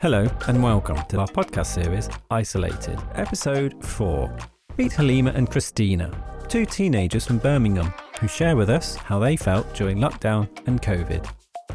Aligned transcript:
Hello 0.00 0.26
and 0.48 0.62
welcome 0.62 0.96
to 1.10 1.20
our 1.20 1.26
podcast 1.26 1.66
series, 1.66 2.08
Isolated, 2.30 2.98
episode 3.16 3.84
4. 3.84 4.34
Meet 4.78 4.94
Halima 4.94 5.30
and 5.32 5.50
Christina, 5.50 6.10
two 6.48 6.64
teenagers 6.64 7.26
from 7.26 7.36
Birmingham 7.36 7.92
who 8.18 8.26
share 8.26 8.56
with 8.56 8.70
us 8.70 8.94
how 8.96 9.18
they 9.18 9.36
felt 9.36 9.74
during 9.74 9.98
lockdown 9.98 10.48
and 10.66 10.80
COVID. 10.80 11.30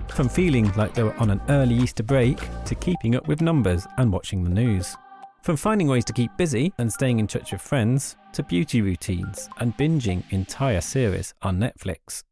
From 0.09 0.27
feeling 0.27 0.71
like 0.71 0.95
they 0.95 1.03
were 1.03 1.15
on 1.17 1.29
an 1.29 1.39
early 1.49 1.75
Easter 1.75 2.01
break 2.01 2.39
to 2.65 2.73
keeping 2.73 3.15
up 3.15 3.27
with 3.27 3.41
numbers 3.41 3.85
and 3.97 4.11
watching 4.11 4.43
the 4.43 4.49
news. 4.49 4.97
From 5.43 5.55
finding 5.55 5.87
ways 5.87 6.05
to 6.05 6.13
keep 6.13 6.35
busy 6.35 6.73
and 6.79 6.91
staying 6.91 7.19
in 7.19 7.27
touch 7.27 7.51
with 7.51 7.61
friends 7.61 8.15
to 8.33 8.41
beauty 8.41 8.81
routines 8.81 9.47
and 9.59 9.77
binging 9.77 10.23
entire 10.31 10.81
series 10.81 11.35
on 11.43 11.59
Netflix. 11.59 12.23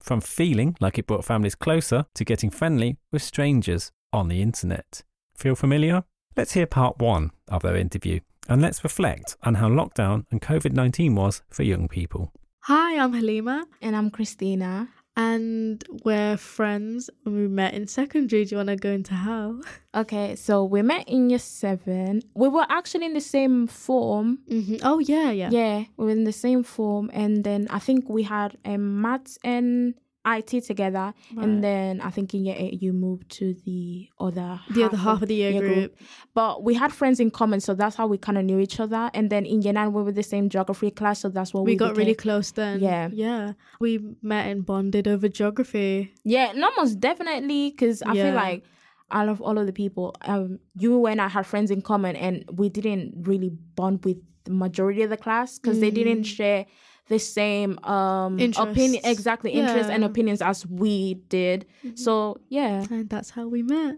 From 0.00 0.20
feeling 0.20 0.76
like 0.80 0.98
it 0.98 1.06
brought 1.06 1.24
families 1.24 1.54
closer 1.54 2.04
to 2.16 2.24
getting 2.24 2.50
friendly 2.50 2.96
with 3.12 3.22
strangers 3.22 3.92
on 4.12 4.26
the 4.26 4.42
internet. 4.42 5.04
Feel 5.36 5.54
familiar? 5.54 6.04
Let's 6.36 6.52
hear 6.52 6.66
part 6.66 6.98
one 6.98 7.30
of 7.48 7.62
their 7.62 7.76
interview 7.76 8.20
and 8.48 8.62
let's 8.62 8.84
reflect 8.84 9.36
on 9.42 9.54
how 9.56 9.68
lockdown 9.68 10.24
and 10.30 10.40
COVID 10.40 10.72
19 10.72 11.14
was 11.14 11.42
for 11.50 11.62
young 11.62 11.88
people. 11.88 12.32
Hi, 12.64 12.98
I'm 12.98 13.12
Halima, 13.12 13.66
And 13.80 13.94
I'm 13.96 14.10
Christina. 14.10 14.88
and 15.18 15.82
we're 16.04 16.36
friends. 16.36 17.08
We 17.24 17.48
met 17.48 17.72
in 17.74 17.86
secondary. 17.86 18.44
Do 18.44 18.50
you 18.50 18.56
want 18.58 18.68
to 18.68 18.76
go 18.76 18.90
into 18.90 19.14
how? 19.14 19.60
Okay, 19.94 20.36
so 20.36 20.64
we 20.64 20.82
met 20.82 21.08
in 21.08 21.30
year 21.30 21.38
seven. 21.38 22.20
We 22.34 22.48
were 22.48 22.66
actually 22.68 23.06
in 23.06 23.14
the 23.14 23.20
same 23.22 23.66
form. 23.66 24.40
Mm-hmm. 24.50 24.76
Oh, 24.82 24.98
yeah, 24.98 25.30
yeah. 25.30 25.48
Yeah, 25.50 25.84
we 25.96 26.04
were 26.06 26.10
in 26.10 26.24
the 26.24 26.32
same 26.32 26.62
form. 26.62 27.10
And 27.14 27.44
then 27.44 27.66
I 27.70 27.78
think 27.78 28.08
we 28.10 28.24
had 28.24 28.58
a 28.64 28.76
maths 28.76 29.38
and 29.42 29.94
IT 30.26 30.64
together. 30.64 31.14
Right. 31.34 31.44
And 31.44 31.62
then 31.62 32.00
I 32.00 32.10
think 32.10 32.34
in 32.34 32.44
year 32.44 32.56
eight, 32.58 32.82
you 32.82 32.92
moved 32.92 33.30
to 33.38 33.54
the 33.64 34.08
other 34.18 34.60
The 34.70 34.82
other 34.84 34.96
half 34.96 35.22
of 35.22 35.28
the 35.28 35.34
year 35.36 35.60
group. 35.60 35.96
But 36.34 36.62
we 36.64 36.74
had 36.74 36.92
friends 36.92 37.20
in 37.20 37.30
common, 37.30 37.60
so 37.60 37.74
that's 37.74 37.96
how 37.96 38.06
we 38.06 38.18
kind 38.18 38.36
of 38.38 38.44
knew 38.44 38.58
each 38.58 38.80
other. 38.80 39.10
And 39.14 39.30
then 39.30 39.46
in 39.46 39.62
year 39.62 39.72
nine, 39.72 39.92
we 39.92 40.02
were 40.02 40.12
the 40.12 40.22
same 40.22 40.48
geography 40.48 40.90
class, 40.90 41.20
so 41.20 41.28
that's 41.28 41.54
what 41.54 41.64
we, 41.64 41.72
We 41.72 41.76
got 41.76 41.96
really 41.96 42.14
close 42.14 42.50
then. 42.50 42.80
Yeah. 42.80 43.08
Yeah. 43.12 43.52
We 43.80 44.00
met 44.22 44.48
and 44.50 44.66
bonded 44.66 45.06
over 45.06 45.28
geography. 45.28 46.12
Yeah, 46.24 46.52
no, 46.54 46.70
most 46.76 46.98
definitely. 47.00 47.70
Because 47.70 48.02
I 48.02 48.12
Yeah. 48.14 48.24
feel 48.24 48.34
like 48.34 48.64
out 49.12 49.28
of 49.28 49.40
all 49.40 49.56
of 49.58 49.66
the 49.66 49.72
people, 49.72 50.16
um, 50.22 50.58
you 50.76 51.06
and 51.06 51.20
I 51.20 51.28
had 51.28 51.46
friends 51.46 51.70
in 51.70 51.80
common, 51.82 52.16
and 52.16 52.44
we 52.52 52.68
didn't 52.68 53.14
really 53.28 53.50
bond 53.50 54.04
with 54.04 54.16
the 54.44 54.50
majority 54.52 55.02
of 55.02 55.10
the 55.10 55.16
class 55.16 55.58
because 55.58 55.80
they 55.80 55.90
didn't 55.90 56.22
share 56.24 56.66
the 57.08 57.18
same 57.18 57.78
um 57.84 58.34
opinion, 58.34 58.94
Interests. 58.96 59.08
exactly 59.08 59.50
interests 59.52 59.90
and 59.90 60.04
opinions 60.04 60.42
as 60.42 60.66
we 60.66 61.14
did. 61.28 61.66
So 61.94 62.38
yeah, 62.48 62.84
And 62.90 63.08
that's 63.08 63.30
how 63.30 63.46
we 63.48 63.62
met. 63.62 63.96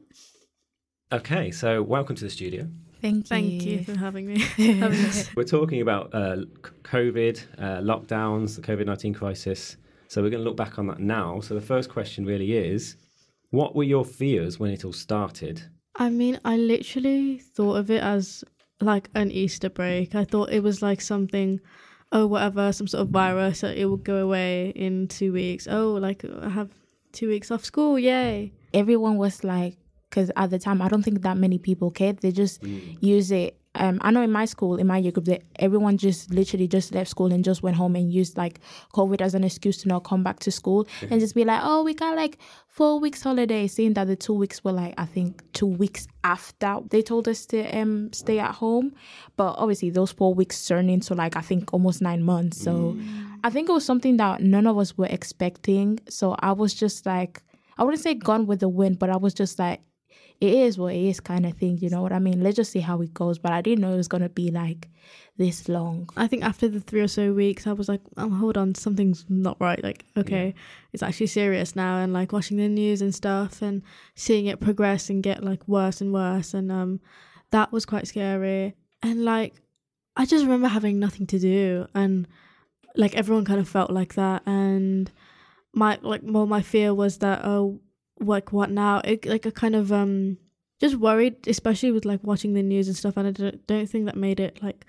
Okay, 1.12 1.50
so 1.50 1.82
welcome 1.82 2.16
to 2.16 2.24
the 2.24 2.30
studio. 2.30 2.68
thank 3.00 3.16
you. 3.16 3.22
Thank 3.28 3.62
you 3.64 3.84
for 3.84 3.96
having 3.98 4.26
me. 4.26 4.38
having. 4.58 5.06
We're 5.36 5.44
talking 5.44 5.80
about 5.80 6.14
uh, 6.14 6.38
COVID, 6.82 7.42
uh, 7.58 7.62
lockdowns, 7.80 8.56
the 8.56 8.62
COVID 8.62 8.84
19 8.86 9.14
crisis. 9.14 9.76
So 10.08 10.22
we're 10.22 10.30
going 10.30 10.42
to 10.42 10.48
look 10.48 10.56
back 10.56 10.78
on 10.78 10.86
that 10.88 11.00
now. 11.00 11.40
So 11.40 11.54
the 11.54 11.60
first 11.60 11.88
question 11.90 12.24
really 12.26 12.52
is 12.52 12.96
what 13.50 13.74
were 13.74 13.84
your 13.84 14.04
fears 14.04 14.58
when 14.58 14.70
it 14.70 14.84
all 14.84 14.92
started? 14.92 15.62
I 15.96 16.10
mean, 16.10 16.38
I 16.44 16.56
literally 16.56 17.38
thought 17.38 17.74
of 17.76 17.90
it 17.90 18.02
as 18.02 18.44
like 18.80 19.08
an 19.14 19.30
Easter 19.30 19.68
break. 19.70 20.14
I 20.14 20.24
thought 20.24 20.50
it 20.50 20.62
was 20.62 20.82
like 20.82 21.00
something, 21.00 21.60
oh, 22.12 22.26
whatever, 22.26 22.72
some 22.72 22.86
sort 22.86 23.02
of 23.02 23.08
virus. 23.10 23.62
uh, 23.64 23.72
It 23.76 23.86
will 23.86 23.96
go 23.96 24.16
away 24.16 24.70
in 24.74 25.08
two 25.08 25.32
weeks. 25.32 25.66
Oh, 25.70 25.92
like 25.94 26.24
I 26.24 26.48
have 26.48 26.70
two 27.12 27.28
weeks 27.28 27.50
off 27.50 27.64
school. 27.64 27.98
Yay. 27.98 28.52
Everyone 28.74 29.16
was 29.16 29.44
like, 29.44 29.76
because 30.08 30.30
at 30.36 30.50
the 30.50 30.58
time 30.58 30.80
I 30.82 30.88
don't 30.88 31.02
think 31.02 31.22
that 31.22 31.36
many 31.36 31.58
people 31.58 31.90
cared. 31.90 32.18
They 32.20 32.32
just 32.32 32.62
use 33.00 33.30
it. 33.30 33.57
Um, 33.78 33.98
I 34.02 34.10
know 34.10 34.22
in 34.22 34.32
my 34.32 34.44
school, 34.44 34.76
in 34.76 34.86
my 34.86 34.98
year 34.98 35.12
group, 35.12 35.26
that 35.26 35.42
everyone 35.56 35.96
just 35.96 36.30
literally 36.32 36.68
just 36.68 36.92
left 36.92 37.08
school 37.10 37.32
and 37.32 37.44
just 37.44 37.62
went 37.62 37.76
home 37.76 37.96
and 37.96 38.12
used 38.12 38.36
like 38.36 38.60
COVID 38.94 39.20
as 39.20 39.34
an 39.34 39.44
excuse 39.44 39.78
to 39.78 39.88
not 39.88 40.04
come 40.04 40.22
back 40.22 40.40
to 40.40 40.50
school 40.50 40.86
and 41.10 41.20
just 41.20 41.34
be 41.34 41.44
like, 41.44 41.60
oh, 41.62 41.82
we 41.82 41.94
got 41.94 42.16
like 42.16 42.38
four 42.66 43.00
weeks 43.00 43.22
holiday, 43.22 43.66
seeing 43.66 43.94
that 43.94 44.06
the 44.06 44.16
two 44.16 44.32
weeks 44.34 44.62
were 44.64 44.72
like 44.72 44.94
I 44.98 45.06
think 45.06 45.42
two 45.52 45.66
weeks 45.66 46.06
after 46.24 46.78
they 46.90 47.02
told 47.02 47.28
us 47.28 47.46
to 47.46 47.64
um 47.78 48.12
stay 48.12 48.38
at 48.38 48.54
home, 48.54 48.92
but 49.36 49.54
obviously 49.56 49.90
those 49.90 50.12
four 50.12 50.34
weeks 50.34 50.66
turned 50.66 50.90
into 50.90 51.14
like 51.14 51.36
I 51.36 51.40
think 51.40 51.72
almost 51.72 52.02
nine 52.02 52.22
months. 52.22 52.60
So 52.60 52.96
I 53.44 53.50
think 53.50 53.68
it 53.68 53.72
was 53.72 53.84
something 53.84 54.16
that 54.16 54.42
none 54.42 54.66
of 54.66 54.76
us 54.78 54.98
were 54.98 55.06
expecting. 55.06 56.00
So 56.08 56.34
I 56.40 56.52
was 56.52 56.74
just 56.74 57.06
like, 57.06 57.42
I 57.76 57.84
wouldn't 57.84 58.02
say 58.02 58.14
gone 58.14 58.46
with 58.46 58.60
the 58.60 58.68
wind, 58.68 58.98
but 58.98 59.10
I 59.10 59.16
was 59.16 59.32
just 59.34 59.58
like 59.58 59.80
it 60.40 60.54
is 60.54 60.78
what 60.78 60.94
it 60.94 61.04
is 61.04 61.20
kind 61.20 61.44
of 61.46 61.54
thing, 61.54 61.78
you 61.78 61.90
know 61.90 62.02
what 62.02 62.12
I 62.12 62.18
mean? 62.20 62.42
Let's 62.42 62.56
just 62.56 62.70
see 62.70 62.80
how 62.80 63.00
it 63.00 63.12
goes. 63.12 63.38
But 63.38 63.52
I 63.52 63.60
didn't 63.60 63.80
know 63.80 63.92
it 63.92 63.96
was 63.96 64.08
gonna 64.08 64.28
be 64.28 64.50
like 64.50 64.88
this 65.36 65.68
long. 65.68 66.08
I 66.16 66.26
think 66.26 66.44
after 66.44 66.68
the 66.68 66.80
three 66.80 67.00
or 67.00 67.08
so 67.08 67.32
weeks, 67.32 67.66
I 67.66 67.72
was 67.72 67.88
like, 67.88 68.00
oh, 68.16 68.30
hold 68.30 68.56
on, 68.56 68.74
something's 68.74 69.24
not 69.28 69.56
right. 69.60 69.82
Like, 69.82 70.04
okay, 70.16 70.54
it's 70.92 71.02
actually 71.02 71.28
serious 71.28 71.74
now. 71.74 71.98
And 71.98 72.12
like 72.12 72.32
watching 72.32 72.56
the 72.56 72.68
news 72.68 73.02
and 73.02 73.14
stuff 73.14 73.62
and 73.62 73.82
seeing 74.14 74.46
it 74.46 74.60
progress 74.60 75.10
and 75.10 75.22
get 75.22 75.42
like 75.42 75.66
worse 75.66 76.00
and 76.00 76.12
worse. 76.12 76.54
And 76.54 76.70
um, 76.70 77.00
that 77.50 77.72
was 77.72 77.86
quite 77.86 78.06
scary. 78.06 78.74
And 79.02 79.24
like, 79.24 79.54
I 80.16 80.24
just 80.24 80.44
remember 80.44 80.68
having 80.68 80.98
nothing 80.98 81.26
to 81.28 81.38
do. 81.38 81.86
And 81.94 82.28
like, 82.96 83.14
everyone 83.14 83.44
kind 83.44 83.60
of 83.60 83.68
felt 83.68 83.90
like 83.90 84.14
that. 84.14 84.42
And 84.46 85.10
my, 85.72 85.98
like, 86.02 86.22
well, 86.24 86.46
my 86.46 86.62
fear 86.62 86.92
was 86.92 87.18
that, 87.18 87.44
oh, 87.44 87.80
like, 88.20 88.52
what 88.52 88.70
now? 88.70 89.00
It, 89.04 89.26
like, 89.26 89.46
a 89.46 89.52
kind 89.52 89.74
of, 89.74 89.92
um, 89.92 90.38
just 90.80 90.96
worried, 90.96 91.48
especially 91.48 91.90
with 91.90 92.04
like 92.04 92.22
watching 92.22 92.54
the 92.54 92.62
news 92.62 92.86
and 92.86 92.96
stuff. 92.96 93.16
And 93.16 93.26
I 93.28 93.30
don't, 93.32 93.66
don't 93.66 93.88
think 93.88 94.06
that 94.06 94.16
made 94.16 94.38
it 94.38 94.62
like, 94.62 94.86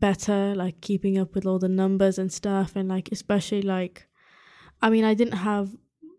better 0.00 0.54
like 0.54 0.80
keeping 0.80 1.18
up 1.18 1.34
with 1.34 1.46
all 1.46 1.58
the 1.58 1.68
numbers 1.68 2.18
and 2.18 2.32
stuff 2.32 2.76
and 2.76 2.88
like 2.88 3.08
especially 3.12 3.62
like 3.62 4.06
i 4.82 4.90
mean 4.90 5.04
i 5.04 5.14
didn't 5.14 5.38
have 5.38 5.70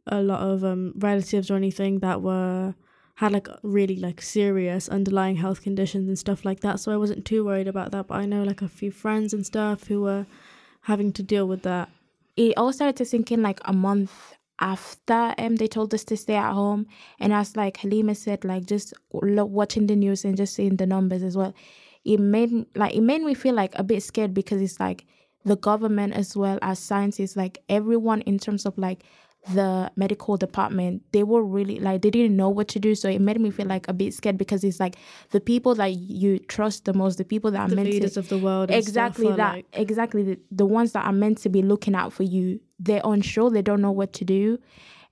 a 0.07 0.21
lot 0.21 0.41
of 0.41 0.63
um 0.63 0.93
relatives 0.97 1.51
or 1.51 1.55
anything 1.55 1.99
that 1.99 2.21
were 2.21 2.73
had 3.15 3.31
like 3.31 3.47
really 3.63 3.97
like 3.97 4.21
serious 4.21 4.87
underlying 4.89 5.35
health 5.35 5.61
conditions 5.61 6.07
and 6.07 6.17
stuff 6.17 6.45
like 6.45 6.61
that 6.61 6.79
so 6.79 6.91
i 6.91 6.97
wasn't 6.97 7.23
too 7.25 7.45
worried 7.45 7.67
about 7.67 7.91
that 7.91 8.07
but 8.07 8.15
i 8.15 8.25
know 8.25 8.43
like 8.43 8.61
a 8.61 8.67
few 8.67 8.91
friends 8.91 9.33
and 9.33 9.45
stuff 9.45 9.87
who 9.87 10.01
were 10.01 10.25
having 10.81 11.11
to 11.11 11.21
deal 11.21 11.47
with 11.47 11.63
that 11.63 11.89
It 12.35 12.53
all 12.57 12.71
started 12.73 12.95
to 12.97 13.05
sink 13.05 13.31
in 13.31 13.41
like 13.41 13.59
a 13.65 13.73
month 13.73 14.33
after 14.59 15.33
um 15.37 15.55
they 15.55 15.67
told 15.67 15.93
us 15.93 16.03
to 16.05 16.17
stay 16.17 16.35
at 16.35 16.53
home, 16.53 16.87
and 17.19 17.33
as 17.33 17.55
like 17.55 17.77
Halima 17.77 18.15
said, 18.15 18.43
like 18.43 18.65
just 18.65 18.93
watching 19.11 19.87
the 19.87 19.95
news 19.95 20.25
and 20.25 20.37
just 20.37 20.53
seeing 20.55 20.77
the 20.77 20.85
numbers 20.85 21.23
as 21.23 21.37
well, 21.37 21.53
it 22.05 22.19
made 22.19 22.65
like 22.75 22.95
it 22.95 23.01
made 23.01 23.21
me 23.21 23.33
feel 23.33 23.55
like 23.55 23.73
a 23.75 23.83
bit 23.83 24.03
scared 24.03 24.33
because 24.33 24.61
it's 24.61 24.79
like 24.79 25.05
the 25.45 25.57
government 25.57 26.13
as 26.13 26.35
well 26.35 26.59
as 26.61 26.79
scientists, 26.79 27.35
like 27.35 27.63
everyone 27.69 28.21
in 28.21 28.37
terms 28.39 28.65
of 28.65 28.77
like 28.77 29.03
the 29.53 29.89
medical 29.95 30.35
department 30.35 31.01
they 31.13 31.23
were 31.23 31.41
really 31.41 31.79
like 31.79 32.01
they 32.01 32.09
didn't 32.09 32.35
know 32.35 32.49
what 32.49 32.67
to 32.67 32.79
do. 32.79 32.95
So 32.95 33.07
it 33.07 33.19
made 33.21 33.39
me 33.39 33.49
feel 33.49 33.67
like 33.67 33.87
a 33.87 33.93
bit 33.93 34.13
scared 34.13 34.37
because 34.37 34.63
it's 34.63 34.79
like 34.79 34.95
the 35.31 35.39
people 35.39 35.75
that 35.75 35.93
you 35.93 36.39
trust 36.39 36.85
the 36.85 36.93
most 36.93 37.17
the 37.17 37.23
people 37.23 37.51
that 37.51 37.61
are 37.61 37.69
the 37.69 37.75
meant 37.75 37.87
to 37.87 37.93
leaders 37.93 38.17
of 38.17 38.27
the 38.29 38.37
world 38.37 38.71
exactly 38.71 39.31
that 39.31 39.55
like, 39.55 39.65
exactly 39.73 40.23
the, 40.23 40.39
the 40.51 40.65
ones 40.65 40.91
that 40.91 41.05
are 41.05 41.13
meant 41.13 41.37
to 41.39 41.49
be 41.49 41.61
looking 41.61 41.95
out 41.95 42.11
for 42.11 42.23
you 42.23 42.59
they're 42.79 43.01
unsure 43.03 43.49
they 43.49 43.61
don't 43.61 43.81
know 43.81 43.91
what 43.91 44.13
to 44.13 44.25
do. 44.25 44.59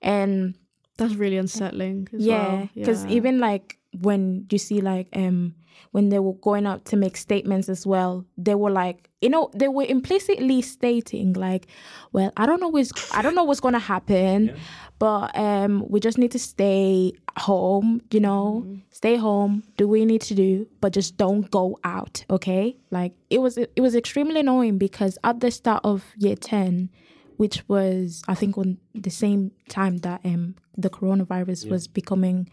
And 0.02 0.56
that's 0.98 1.16
really 1.16 1.38
unsettling 1.38 2.08
as 2.14 2.26
yeah 2.26 2.34
well. 2.38 2.70
because 2.74 3.04
Yeah. 3.06 3.12
even 3.12 3.40
like 3.40 3.78
when 4.02 4.46
you 4.50 4.58
see 4.58 4.82
like 4.82 5.08
um 5.14 5.56
when 5.92 6.10
they 6.10 6.20
were 6.20 6.34
going 6.34 6.66
up 6.66 6.84
to 6.86 6.96
make 6.96 7.18
statements 7.18 7.68
as 7.70 7.86
well 7.86 8.26
they 8.38 8.56
were 8.56 8.70
like 8.72 9.10
you 9.22 9.30
know 9.30 9.50
they 9.54 9.68
were 9.68 9.84
implicitly 9.84 10.62
stating 10.62 11.34
like 11.34 11.68
well 12.14 12.32
i 12.38 12.46
don't 12.46 12.60
know 12.62 12.68
what's 12.70 12.92
i 13.12 13.22
don't 13.22 13.36
know 13.36 13.44
what's 13.44 13.60
gonna 13.60 13.80
happen 13.80 14.54
but 15.00 15.38
um 15.38 15.86
we 15.90 16.00
just 16.00 16.18
need 16.18 16.32
to 16.32 16.40
stay 16.40 17.12
home 17.38 18.02
you 18.12 18.20
know? 18.20 18.66
Stay 18.92 19.18
home 19.18 19.64
do 19.76 19.88
what 19.90 20.00
you 20.00 20.06
need 20.06 20.22
to 20.22 20.36
do 20.36 20.66
but 20.80 20.94
just 20.94 21.18
don't 21.18 21.52
go 21.52 21.78
out 21.84 22.24
okay? 22.30 22.78
Like 22.92 23.14
it 23.30 23.40
was 23.40 23.58
it 23.58 23.80
was 23.82 23.96
extremely 23.96 24.40
annoying 24.40 24.78
because 24.78 25.18
at 25.26 25.42
the 25.42 25.52
start 25.52 25.82
of 25.84 26.06
year 26.18 26.36
10 26.38 26.90
which 27.38 27.64
was 27.68 28.24
i 28.28 28.36
think 28.36 28.58
on 28.58 28.78
the 28.94 29.10
same 29.10 29.52
time 29.70 29.98
that 30.00 30.22
um 30.26 30.56
the 30.78 30.90
coronavirus 30.90 31.70
was 31.70 31.88
becoming 31.88 32.50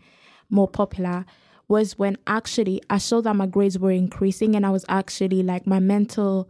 more 0.51 0.69
popular 0.69 1.25
was 1.69 1.99
when 1.99 2.17
actually 2.27 2.83
I 2.91 2.99
saw 2.99 3.21
that 3.23 3.35
my 3.35 3.47
grades 3.47 3.79
were 3.79 3.91
increasing 3.91 4.55
and 4.55 4.67
I 4.67 4.71
was 4.71 4.85
actually 4.89 5.43
like 5.43 5.67
my 5.67 5.81
mental 5.81 6.49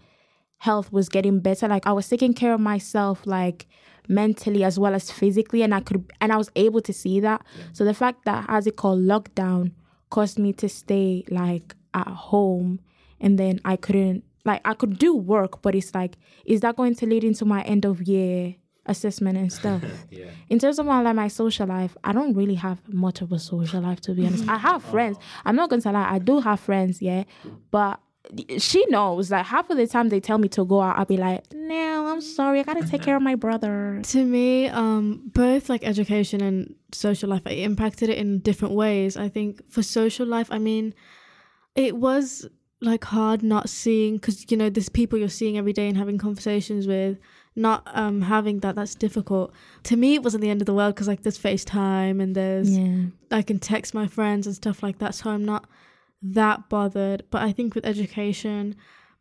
health 0.58 0.92
was 0.92 1.08
getting 1.08 1.38
better. 1.40 1.68
Like 1.68 1.86
I 1.86 1.92
was 1.92 2.08
taking 2.08 2.34
care 2.34 2.52
of 2.52 2.60
myself 2.60 3.22
like 3.24 3.66
mentally 4.08 4.64
as 4.64 4.78
well 4.78 4.94
as 4.94 5.10
physically 5.10 5.62
and 5.62 5.74
I 5.74 5.80
could 5.80 6.10
and 6.20 6.32
I 6.32 6.36
was 6.36 6.50
able 6.56 6.80
to 6.82 6.92
see 6.92 7.20
that. 7.20 7.44
So 7.72 7.84
the 7.84 7.94
fact 7.94 8.24
that 8.24 8.46
as 8.48 8.66
it 8.66 8.76
called 8.76 9.00
lockdown 9.00 9.72
caused 10.10 10.38
me 10.38 10.52
to 10.54 10.68
stay 10.68 11.24
like 11.30 11.74
at 11.94 12.08
home 12.08 12.80
and 13.20 13.38
then 13.38 13.60
I 13.64 13.76
couldn't 13.76 14.24
like 14.44 14.60
I 14.64 14.74
could 14.74 14.98
do 14.98 15.14
work, 15.14 15.62
but 15.62 15.74
it's 15.74 15.94
like, 15.94 16.16
is 16.44 16.60
that 16.60 16.76
going 16.76 16.94
to 16.96 17.06
lead 17.06 17.24
into 17.24 17.44
my 17.44 17.62
end 17.62 17.84
of 17.84 18.02
year 18.02 18.56
assessment 18.86 19.38
and 19.38 19.52
stuff. 19.52 19.82
yeah. 20.10 20.26
In 20.48 20.58
terms 20.58 20.78
of 20.78 20.86
my, 20.86 21.00
like 21.02 21.14
my 21.14 21.28
social 21.28 21.66
life, 21.66 21.96
I 22.02 22.12
don't 22.12 22.34
really 22.34 22.56
have 22.56 22.80
much 22.88 23.20
of 23.20 23.32
a 23.32 23.38
social 23.38 23.80
life 23.80 24.00
to 24.02 24.12
be 24.14 24.26
honest. 24.26 24.48
I 24.48 24.58
have 24.58 24.82
friends. 24.92 25.18
I'm 25.44 25.56
not 25.56 25.70
gonna 25.70 25.92
lie, 25.92 26.14
I 26.14 26.18
do 26.18 26.40
have 26.40 26.60
friends, 26.60 27.00
yeah. 27.00 27.24
But 27.70 28.00
she 28.58 28.84
knows 28.86 29.30
like 29.30 29.46
half 29.46 29.68
of 29.70 29.76
the 29.76 29.86
time 29.86 30.08
they 30.08 30.20
tell 30.20 30.38
me 30.38 30.48
to 30.48 30.64
go 30.64 30.80
out, 30.80 30.98
I'll 30.98 31.04
be 31.04 31.16
like, 31.16 31.44
no, 31.52 32.06
I'm 32.06 32.20
sorry, 32.20 32.60
I 32.60 32.62
gotta 32.62 32.86
take 32.86 33.02
care 33.02 33.16
of 33.16 33.22
my 33.22 33.34
brother. 33.34 34.00
To 34.12 34.24
me, 34.24 34.68
um, 34.68 35.30
both 35.32 35.68
like 35.68 35.84
education 35.84 36.42
and 36.42 36.74
social 36.92 37.28
life, 37.30 37.42
I 37.46 37.52
impacted 37.52 38.08
it 38.10 38.18
in 38.18 38.40
different 38.40 38.74
ways. 38.74 39.16
I 39.16 39.28
think 39.28 39.62
for 39.70 39.82
social 39.82 40.26
life, 40.26 40.48
I 40.50 40.58
mean, 40.58 40.94
it 41.74 41.96
was 41.96 42.46
like 42.82 43.04
hard 43.04 43.42
not 43.42 43.68
seeing 43.68 44.14
because 44.16 44.50
you 44.50 44.56
know 44.56 44.68
there's 44.68 44.88
people 44.88 45.18
you're 45.18 45.28
seeing 45.28 45.56
every 45.56 45.72
day 45.72 45.86
and 45.88 45.96
having 45.96 46.18
conversations 46.18 46.86
with 46.86 47.16
not 47.54 47.82
um 47.94 48.22
having 48.22 48.58
that 48.60 48.74
that's 48.74 48.94
difficult. 48.94 49.52
To 49.84 49.96
me 49.96 50.14
it 50.14 50.22
wasn't 50.22 50.42
the 50.42 50.50
end 50.50 50.60
of 50.62 50.66
the 50.66 50.74
world 50.74 50.94
because 50.94 51.08
like 51.08 51.22
there's 51.22 51.38
facetime 51.38 52.20
and 52.22 52.34
there's 52.34 52.76
Yeah. 52.76 53.04
i 53.30 53.42
can 53.42 53.58
text 53.58 53.94
my 53.94 54.06
friends 54.06 54.46
and 54.46 54.56
stuff 54.56 54.82
like 54.82 54.98
that 54.98 55.14
so 55.14 55.30
i'm 55.30 55.44
not 55.44 55.66
that 56.22 56.68
bothered. 56.68 57.22
But 57.30 57.42
i 57.42 57.52
think 57.52 57.74
with 57.74 57.86
education 57.86 58.74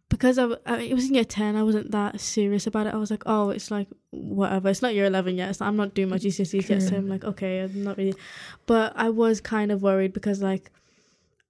because 0.09 0.37
I 0.37 0.47
it 0.89 0.93
was 0.93 1.07
in 1.07 1.15
year 1.15 1.23
10 1.23 1.55
i 1.55 1.63
wasn't 1.63 1.91
that 1.91 2.19
serious 2.19 2.67
about 2.67 2.87
it. 2.87 2.93
I 2.93 2.97
was 2.97 3.11
like 3.11 3.23
oh 3.25 3.49
it's 3.51 3.69
like 3.71 3.87
whatever. 4.09 4.69
It's 4.69 4.81
not 4.81 4.93
year 4.95 5.05
11 5.05 5.37
yet. 5.37 5.55
So 5.55 5.65
i'm 5.65 5.77
not 5.77 5.93
doing 5.93 6.09
my 6.09 6.17
gcse's 6.17 6.69
yet 6.69 6.81
so 6.81 6.95
i'm 6.97 7.07
like 7.07 7.23
okay 7.23 7.59
i'm 7.59 7.83
not 7.83 7.97
really 7.97 8.15
but 8.65 8.91
i 8.95 9.09
was 9.09 9.39
kind 9.39 9.71
of 9.71 9.81
worried 9.81 10.13
because 10.13 10.41
like 10.41 10.71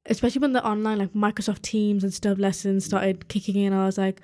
especially 0.06 0.39
when 0.39 0.53
the 0.53 0.65
online 0.65 0.98
like 1.00 1.13
Microsoft 1.13 1.62
Teams 1.62 2.03
and 2.03 2.13
stuff 2.13 2.38
lessons 2.39 2.86
started 2.86 3.27
kicking 3.27 3.56
in, 3.56 3.74
I 3.74 3.86
was 3.86 3.98
like, 3.98 4.21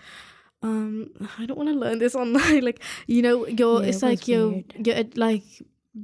um, 0.63 1.09
I 1.37 1.45
don't 1.45 1.57
want 1.57 1.69
to 1.69 1.75
learn 1.75 1.99
this 1.99 2.15
online. 2.23 2.63
like, 2.63 2.81
you 3.07 3.21
know, 3.21 3.45
you're 3.47 3.81
Yeah, 3.83 3.89
it's 3.89 4.03
it 4.03 4.05
like 4.05 4.27
weird. 4.27 4.73
you're 4.87 5.03
like 5.15 5.43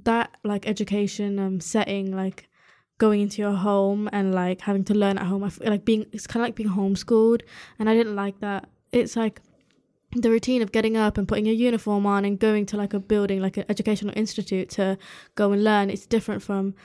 that 0.05 0.31
like 0.43 0.67
education 0.67 1.37
um 1.37 1.59
setting 1.59 2.15
like 2.15 2.49
going 2.97 3.21
into 3.21 3.41
your 3.43 3.53
home 3.53 4.09
and 4.11 4.33
like 4.33 4.61
having 4.61 4.83
to 4.85 4.93
learn 4.93 5.17
at 5.17 5.25
home. 5.25 5.43
I 5.43 5.47
f- 5.47 5.59
like 5.61 5.85
being 5.85 6.05
it's 6.11 6.27
kind 6.27 6.41
of 6.43 6.47
like 6.47 6.55
being 6.55 6.69
homeschooled, 6.69 7.41
and 7.79 7.89
I 7.89 7.93
didn't 7.93 8.15
like 8.15 8.39
that. 8.41 8.69
It's 8.91 9.15
like 9.15 9.41
the 10.15 10.29
routine 10.29 10.61
of 10.61 10.71
getting 10.71 10.95
up 10.95 11.17
and 11.17 11.27
putting 11.27 11.47
your 11.47 11.55
uniform 11.55 12.05
on 12.05 12.23
and 12.23 12.37
going 12.37 12.67
to 12.67 12.77
like 12.77 12.93
a 12.93 12.99
building 12.99 13.41
like 13.41 13.57
an 13.57 13.65
educational 13.67 14.13
institute 14.15 14.69
to 14.69 14.95
go 15.33 15.51
and 15.51 15.63
learn 15.63 15.89
it's 15.89 16.05
different 16.05 16.43
from 16.43 16.75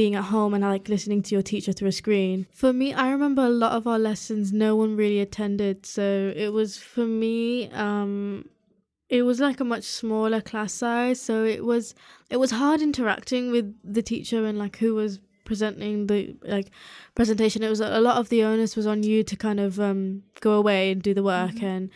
being 0.00 0.14
at 0.14 0.24
home 0.24 0.54
and 0.54 0.64
like 0.64 0.88
listening 0.88 1.20
to 1.20 1.34
your 1.34 1.42
teacher 1.42 1.72
through 1.72 1.88
a 1.88 1.92
screen. 1.92 2.46
For 2.54 2.72
me, 2.72 2.94
I 2.94 3.10
remember 3.10 3.42
a 3.42 3.50
lot 3.50 3.72
of 3.72 3.86
our 3.86 3.98
lessons 3.98 4.50
no 4.50 4.74
one 4.74 4.96
really 4.96 5.20
attended, 5.20 5.84
so 5.84 6.32
it 6.34 6.54
was 6.54 6.78
for 6.78 7.04
me 7.04 7.68
um 7.72 8.48
it 9.10 9.22
was 9.24 9.40
like 9.40 9.60
a 9.60 9.64
much 9.64 9.84
smaller 9.84 10.40
class 10.40 10.72
size, 10.72 11.20
so 11.20 11.44
it 11.44 11.66
was 11.66 11.94
it 12.30 12.38
was 12.38 12.50
hard 12.52 12.80
interacting 12.80 13.50
with 13.50 13.66
the 13.84 14.00
teacher 14.00 14.46
and 14.46 14.56
like 14.58 14.78
who 14.78 14.94
was 14.94 15.20
presenting 15.44 16.06
the 16.06 16.34
like 16.44 16.70
presentation. 17.14 17.62
It 17.62 17.68
was 17.68 17.80
a 17.80 18.00
lot 18.00 18.16
of 18.16 18.30
the 18.30 18.42
onus 18.42 18.76
was 18.76 18.86
on 18.86 19.02
you 19.02 19.22
to 19.24 19.36
kind 19.36 19.60
of 19.60 19.78
um 19.78 20.22
go 20.40 20.52
away 20.52 20.92
and 20.92 21.02
do 21.02 21.12
the 21.12 21.22
work 21.22 21.62
and 21.62 21.90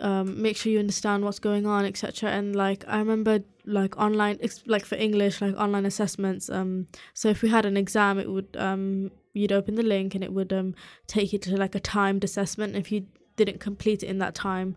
um, 0.00 0.40
make 0.40 0.56
sure 0.56 0.72
you 0.72 0.78
understand 0.78 1.24
what's 1.24 1.38
going 1.38 1.66
on, 1.66 1.84
etc. 1.84 2.30
And 2.30 2.56
like 2.56 2.84
I 2.88 2.98
remember, 2.98 3.40
like 3.64 3.96
online, 3.96 4.38
like 4.66 4.84
for 4.84 4.96
English, 4.96 5.40
like 5.40 5.56
online 5.56 5.86
assessments. 5.86 6.50
Um, 6.50 6.86
so 7.12 7.28
if 7.28 7.42
we 7.42 7.48
had 7.48 7.64
an 7.64 7.76
exam, 7.76 8.18
it 8.18 8.30
would 8.30 8.56
um, 8.58 9.10
you'd 9.32 9.52
open 9.52 9.74
the 9.74 9.82
link 9.82 10.14
and 10.14 10.24
it 10.24 10.32
would 10.32 10.52
um 10.52 10.74
take 11.06 11.32
you 11.32 11.38
to 11.40 11.56
like 11.56 11.74
a 11.74 11.80
timed 11.80 12.24
assessment. 12.24 12.76
If 12.76 12.90
you 12.90 13.06
didn't 13.36 13.60
complete 13.60 14.02
it 14.02 14.06
in 14.06 14.18
that 14.18 14.34
time, 14.34 14.76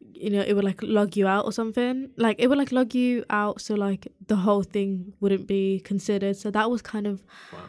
you 0.00 0.30
know, 0.30 0.40
it 0.40 0.54
would 0.54 0.64
like 0.64 0.82
log 0.82 1.16
you 1.16 1.26
out 1.26 1.44
or 1.44 1.52
something. 1.52 2.10
Like 2.16 2.36
it 2.38 2.48
would 2.48 2.58
like 2.58 2.72
log 2.72 2.94
you 2.94 3.24
out, 3.30 3.60
so 3.60 3.74
like 3.74 4.08
the 4.26 4.36
whole 4.36 4.62
thing 4.62 5.12
wouldn't 5.20 5.46
be 5.46 5.80
considered. 5.80 6.36
So 6.36 6.50
that 6.50 6.70
was 6.70 6.82
kind 6.82 7.06
of 7.06 7.22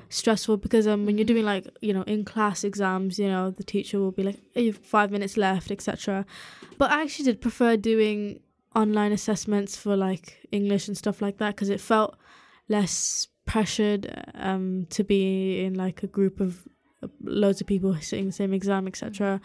stressful 0.09 0.57
because 0.57 0.87
um 0.87 1.05
when 1.05 1.17
you're 1.17 1.25
doing 1.25 1.45
like 1.45 1.67
you 1.81 1.93
know 1.93 2.03
in 2.03 2.25
class 2.25 2.63
exams, 2.63 3.19
you 3.19 3.27
know 3.27 3.51
the 3.51 3.63
teacher 3.63 3.99
will 3.99 4.11
be 4.11 4.23
like, 4.23 4.39
hey, 4.53 4.63
you've 4.63 4.77
five 4.77 5.11
minutes 5.11 5.37
left, 5.37 5.71
etc. 5.71 6.25
But 6.77 6.91
I 6.91 7.01
actually 7.01 7.25
did 7.25 7.41
prefer 7.41 7.75
doing 7.77 8.39
online 8.75 9.11
assessments 9.11 9.75
for 9.75 9.95
like 9.95 10.47
English 10.51 10.87
and 10.87 10.97
stuff 10.97 11.21
like 11.21 11.37
that 11.37 11.55
because 11.55 11.69
it 11.69 11.81
felt 11.81 12.15
less 12.69 13.27
pressured 13.45 14.13
um 14.35 14.85
to 14.89 15.03
be 15.03 15.63
in 15.63 15.73
like 15.73 16.03
a 16.03 16.07
group 16.07 16.39
of 16.39 16.67
loads 17.23 17.61
of 17.61 17.67
people 17.67 17.95
sitting 18.01 18.27
the 18.27 18.31
same 18.31 18.53
exam, 18.53 18.87
etc. 18.87 19.41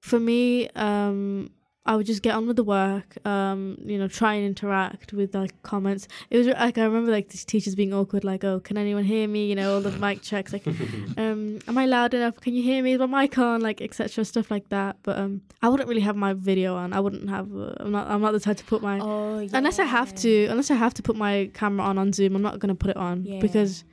For 0.00 0.20
me, 0.20 0.68
um 0.70 1.50
I 1.86 1.96
would 1.96 2.04
just 2.04 2.20
get 2.20 2.34
on 2.34 2.46
with 2.46 2.56
the 2.56 2.62
work, 2.64 3.16
um, 3.26 3.78
you 3.86 3.96
know, 3.98 4.06
try 4.06 4.34
and 4.34 4.44
interact 4.46 5.14
with 5.14 5.34
like 5.34 5.60
comments. 5.62 6.06
It 6.28 6.36
was 6.36 6.46
like 6.48 6.76
I 6.76 6.84
remember 6.84 7.10
like 7.10 7.30
these 7.30 7.44
teachers 7.44 7.74
being 7.74 7.94
awkward, 7.94 8.22
like, 8.22 8.44
"Oh, 8.44 8.60
can 8.60 8.76
anyone 8.76 9.02
hear 9.04 9.26
me?" 9.26 9.46
You 9.46 9.54
know, 9.54 9.74
all 9.74 9.80
the 9.80 9.90
mic 9.92 10.20
checks, 10.20 10.52
like, 10.52 10.66
um, 11.16 11.58
"Am 11.66 11.78
I 11.78 11.86
loud 11.86 12.12
enough? 12.12 12.38
Can 12.40 12.52
you 12.54 12.62
hear 12.62 12.82
me? 12.82 12.92
Is 12.92 12.98
my 12.98 13.06
mic 13.22 13.38
on?" 13.38 13.62
Like, 13.62 13.80
etc. 13.80 14.24
Stuff 14.26 14.50
like 14.50 14.68
that. 14.68 14.96
But 15.02 15.16
um, 15.18 15.40
I 15.62 15.68
wouldn't 15.70 15.88
really 15.88 16.02
have 16.02 16.16
my 16.16 16.34
video 16.34 16.74
on. 16.76 16.92
I 16.92 17.00
wouldn't 17.00 17.30
have. 17.30 17.48
Uh, 17.56 17.72
I'm 17.80 17.90
not. 17.92 18.08
I'm 18.08 18.20
not 18.20 18.32
the 18.32 18.40
type 18.40 18.58
to 18.58 18.64
put 18.64 18.82
my 18.82 18.98
Oh, 19.00 19.38
yeah. 19.38 19.48
unless 19.54 19.78
I 19.78 19.84
have 19.84 20.14
to. 20.16 20.46
Unless 20.46 20.70
I 20.70 20.74
have 20.74 20.92
to 20.94 21.02
put 21.02 21.16
my 21.16 21.50
camera 21.54 21.86
on 21.86 21.96
on 21.96 22.12
Zoom, 22.12 22.36
I'm 22.36 22.42
not 22.42 22.58
gonna 22.58 22.74
put 22.74 22.90
it 22.90 22.96
on 22.98 23.24
Yeah. 23.24 23.40
because, 23.40 23.84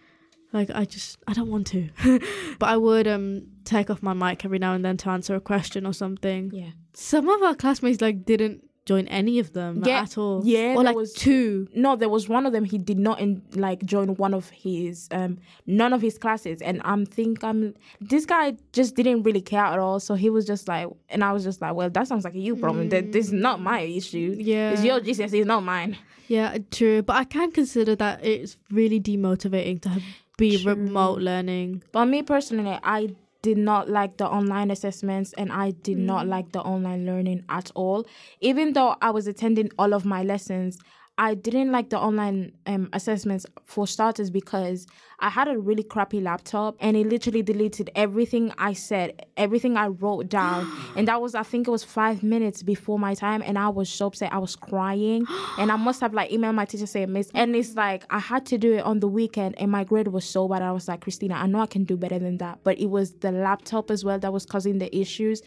like, 0.54 0.70
I 0.74 0.86
just 0.86 1.18
I 1.28 1.34
don't 1.34 1.50
want 1.50 1.68
to. 1.68 1.90
but 2.60 2.70
I 2.70 2.78
would 2.78 3.08
um 3.08 3.44
take 3.64 3.90
off 3.90 4.02
my 4.02 4.14
mic 4.14 4.46
every 4.46 4.60
now 4.60 4.74
and 4.74 4.84
then 4.86 4.98
to 4.98 5.10
answer 5.10 5.36
a 5.36 5.42
question 5.42 5.86
or 5.86 5.94
something. 5.94 6.52
Yeah. 6.54 6.70
Some 6.94 7.28
of 7.30 7.42
our 7.44 7.54
classmates 7.56 8.02
like 8.02 8.26
didn't 8.26 8.64
join 8.86 9.06
any 9.10 9.38
of 9.40 9.52
them 9.52 9.84
Yeah. 9.86 10.00
at 10.04 10.18
all. 10.18 10.42
Yeah, 10.46 10.72
or 10.72 10.76
there 10.76 10.84
like 10.86 10.96
was- 10.96 11.12
two. 11.12 11.68
No, 11.76 11.98
there 11.98 12.08
was 12.08 12.30
one 12.30 12.46
of 12.46 12.54
them. 12.54 12.64
He 12.64 12.78
did 12.78 12.98
not 12.98 13.20
in, 13.20 13.42
like 13.54 13.84
join 13.86 14.16
one 14.16 14.34
of 14.34 14.50
his 14.50 15.10
um 15.12 15.40
none 15.66 15.92
of 15.92 16.02
his 16.02 16.18
classes, 16.18 16.62
and 16.62 16.82
I'm 16.86 17.06
think 17.06 17.44
I'm 17.44 17.74
this 18.00 18.26
guy 18.26 18.56
just 18.72 18.96
didn't 18.96 19.24
really 19.24 19.42
care 19.42 19.66
at 19.66 19.78
all. 19.80 20.00
So 20.00 20.16
he 20.16 20.30
was 20.30 20.46
just 20.46 20.70
like, 20.70 20.88
and 21.10 21.22
I 21.26 21.34
was 21.34 21.44
just 21.44 21.60
like, 21.62 21.76
well, 21.76 21.90
that 21.90 22.08
sounds 22.08 22.24
like 22.24 22.36
a 22.36 22.40
you 22.40 22.56
problem. 22.56 22.88
That 22.88 23.12
this 23.12 23.28
is 23.28 23.34
not 23.34 23.60
my 23.62 23.82
issue. 23.82 24.38
Yeah. 24.40 24.72
it's 24.72 24.84
your 24.86 25.02
GCSE, 25.02 25.34
it's 25.40 25.46
not 25.46 25.64
mine. 25.64 25.98
Yeah, 26.30 26.58
true. 26.72 27.02
But 27.04 27.18
I 27.18 27.24
can 27.26 27.52
consider 27.52 27.96
that 27.98 28.24
it's 28.26 28.58
really 28.72 29.00
demotivating 29.00 29.82
to 29.84 29.90
have, 29.90 30.04
be 30.38 30.58
True. 30.62 30.74
remote 30.74 31.20
learning. 31.22 31.84
But 31.92 32.06
me 32.06 32.22
personally, 32.24 32.80
I 32.84 33.10
did 33.42 33.58
not 33.58 33.90
like 33.90 34.18
the 34.18 34.28
online 34.28 34.72
assessments 34.72 35.34
and 35.38 35.52
I 35.52 35.72
did 35.72 35.98
not 35.98 36.26
Mm. 36.26 36.30
like 36.30 36.52
the 36.52 36.62
online 36.62 37.06
learning 37.06 37.44
at 37.50 37.72
all. 37.76 38.06
Even 38.42 38.74
though 38.74 38.96
I 39.02 39.12
was 39.12 39.28
attending 39.28 39.70
all 39.78 39.94
of 39.94 40.06
my 40.06 40.24
lessons, 40.24 40.78
I 41.20 41.34
didn't 41.34 41.72
like 41.72 41.90
the 41.90 42.00
online 42.00 42.52
um, 42.68 42.90
assessments 42.94 43.46
for 43.64 43.88
starters 43.88 44.30
because 44.30 44.86
I 45.20 45.30
had 45.30 45.48
a 45.48 45.58
really 45.58 45.82
crappy 45.82 46.22
laptop 46.22 46.76
and 46.80 46.96
it 46.96 47.08
literally 47.08 47.42
deleted 47.42 47.90
everything 47.96 48.54
I 48.60 48.74
said, 48.74 49.26
everything 49.36 49.78
I 49.78 49.88
wrote 49.88 50.30
down. 50.30 50.72
and 50.96 51.08
that 51.08 51.20
was, 51.20 51.34
I 51.34 51.42
think 51.42 51.68
it 51.68 51.72
was 51.72 51.84
five 51.84 52.22
minutes 52.22 52.62
before 52.62 53.00
my 53.00 53.16
time. 53.16 53.42
And 53.42 53.58
I 53.58 53.70
was 53.70 53.90
so 53.90 54.08
upset. 54.08 54.32
I 54.32 54.38
was 54.38 54.56
crying. 54.56 55.26
and 55.58 55.72
I 55.72 55.76
must 55.76 56.02
have 56.02 56.14
like 56.14 56.30
emailed 56.30 56.54
my 56.54 56.66
teacher 56.66 56.86
saying, 56.86 57.12
Miss, 57.12 57.32
and 57.34 57.56
it's 57.56 57.74
like 57.76 58.06
I 58.12 58.20
had 58.20 58.46
to 58.48 58.60
do 58.60 58.76
it 58.76 58.82
on 58.82 59.00
the 59.00 59.08
weekend 59.08 59.56
and 59.58 59.72
my 59.72 59.84
grade 59.84 60.10
was 60.10 60.24
so 60.24 60.48
bad. 60.48 60.62
I 60.62 60.72
was 60.72 60.88
like, 60.88 61.02
Christina, 61.02 61.34
I 61.34 61.48
know 61.48 61.62
I 61.62 61.68
can 61.68 61.84
do 61.84 61.98
better 61.98 62.20
than 62.20 62.38
that. 62.38 62.60
But 62.64 62.78
it 62.80 62.92
was 62.92 63.14
the 63.14 63.32
laptop 63.32 63.90
as 63.90 64.06
well 64.06 64.20
that 64.20 64.32
was 64.32 64.46
causing 64.46 64.78
the 64.78 64.96
issues. 64.96 65.42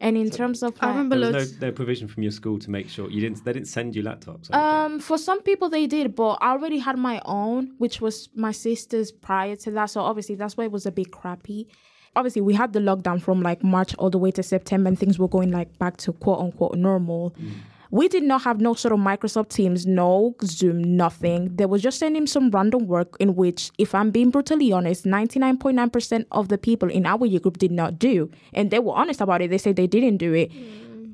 And 0.00 0.16
in 0.16 0.30
terms 0.30 0.62
of 0.62 0.74
I 0.80 0.86
like- 0.86 0.94
remember 0.94 1.18
There 1.18 1.32
was 1.32 1.50
loads. 1.50 1.60
no, 1.60 1.66
no 1.68 1.72
provision 1.72 2.06
from 2.06 2.22
your 2.22 2.30
school 2.32 2.58
to 2.60 2.70
make 2.70 2.88
sure 2.88 3.10
you 3.10 3.20
didn't. 3.20 3.44
They 3.44 3.52
didn't 3.52 3.66
send 3.68 3.96
you 3.96 4.02
laptops. 4.04 4.52
Um, 4.54 5.00
for 5.00 5.18
some 5.18 5.42
people 5.42 5.68
they 5.68 5.86
did, 5.88 6.14
but 6.14 6.38
I 6.40 6.50
already 6.52 6.78
had 6.78 6.96
my 6.96 7.20
own, 7.24 7.72
which 7.78 8.00
was 8.00 8.28
my 8.34 8.52
sister's 8.52 9.10
prior 9.10 9.56
to 9.56 9.70
that. 9.72 9.86
So 9.86 10.00
obviously 10.02 10.36
that's 10.36 10.56
why 10.56 10.64
it 10.64 10.72
was 10.72 10.86
a 10.86 10.92
bit 10.92 11.10
crappy. 11.10 11.66
Obviously, 12.16 12.42
we 12.42 12.54
had 12.54 12.72
the 12.72 12.80
lockdown 12.80 13.20
from 13.20 13.42
like 13.42 13.62
March 13.62 13.94
all 13.96 14.10
the 14.10 14.18
way 14.18 14.30
to 14.32 14.42
September, 14.42 14.88
and 14.88 14.98
things 14.98 15.18
were 15.18 15.28
going 15.28 15.50
like 15.52 15.78
back 15.78 15.96
to 15.98 16.12
quote 16.12 16.40
unquote 16.40 16.76
normal. 16.76 17.34
We 17.90 18.08
did 18.08 18.22
not 18.22 18.42
have 18.42 18.60
no 18.60 18.74
sort 18.74 18.92
of 18.92 19.00
Microsoft 19.00 19.48
Teams, 19.48 19.86
no 19.86 20.34
Zoom, 20.44 20.96
nothing. 20.96 21.56
They 21.56 21.64
were 21.66 21.78
just 21.78 21.98
sending 21.98 22.26
some 22.26 22.50
random 22.50 22.86
work 22.86 23.16
in 23.18 23.34
which, 23.34 23.70
if 23.78 23.94
I'm 23.94 24.10
being 24.10 24.30
brutally 24.30 24.72
honest, 24.72 25.04
99.9% 25.04 26.26
of 26.32 26.48
the 26.48 26.58
people 26.58 26.90
in 26.90 27.06
our 27.06 27.24
year 27.24 27.40
group 27.40 27.56
did 27.56 27.72
not 27.72 27.98
do. 27.98 28.30
And 28.52 28.70
they 28.70 28.78
were 28.78 28.92
honest 28.92 29.22
about 29.22 29.40
it. 29.40 29.50
They 29.50 29.58
said 29.58 29.76
they 29.76 29.86
didn't 29.86 30.18
do 30.18 30.34
it 30.34 30.50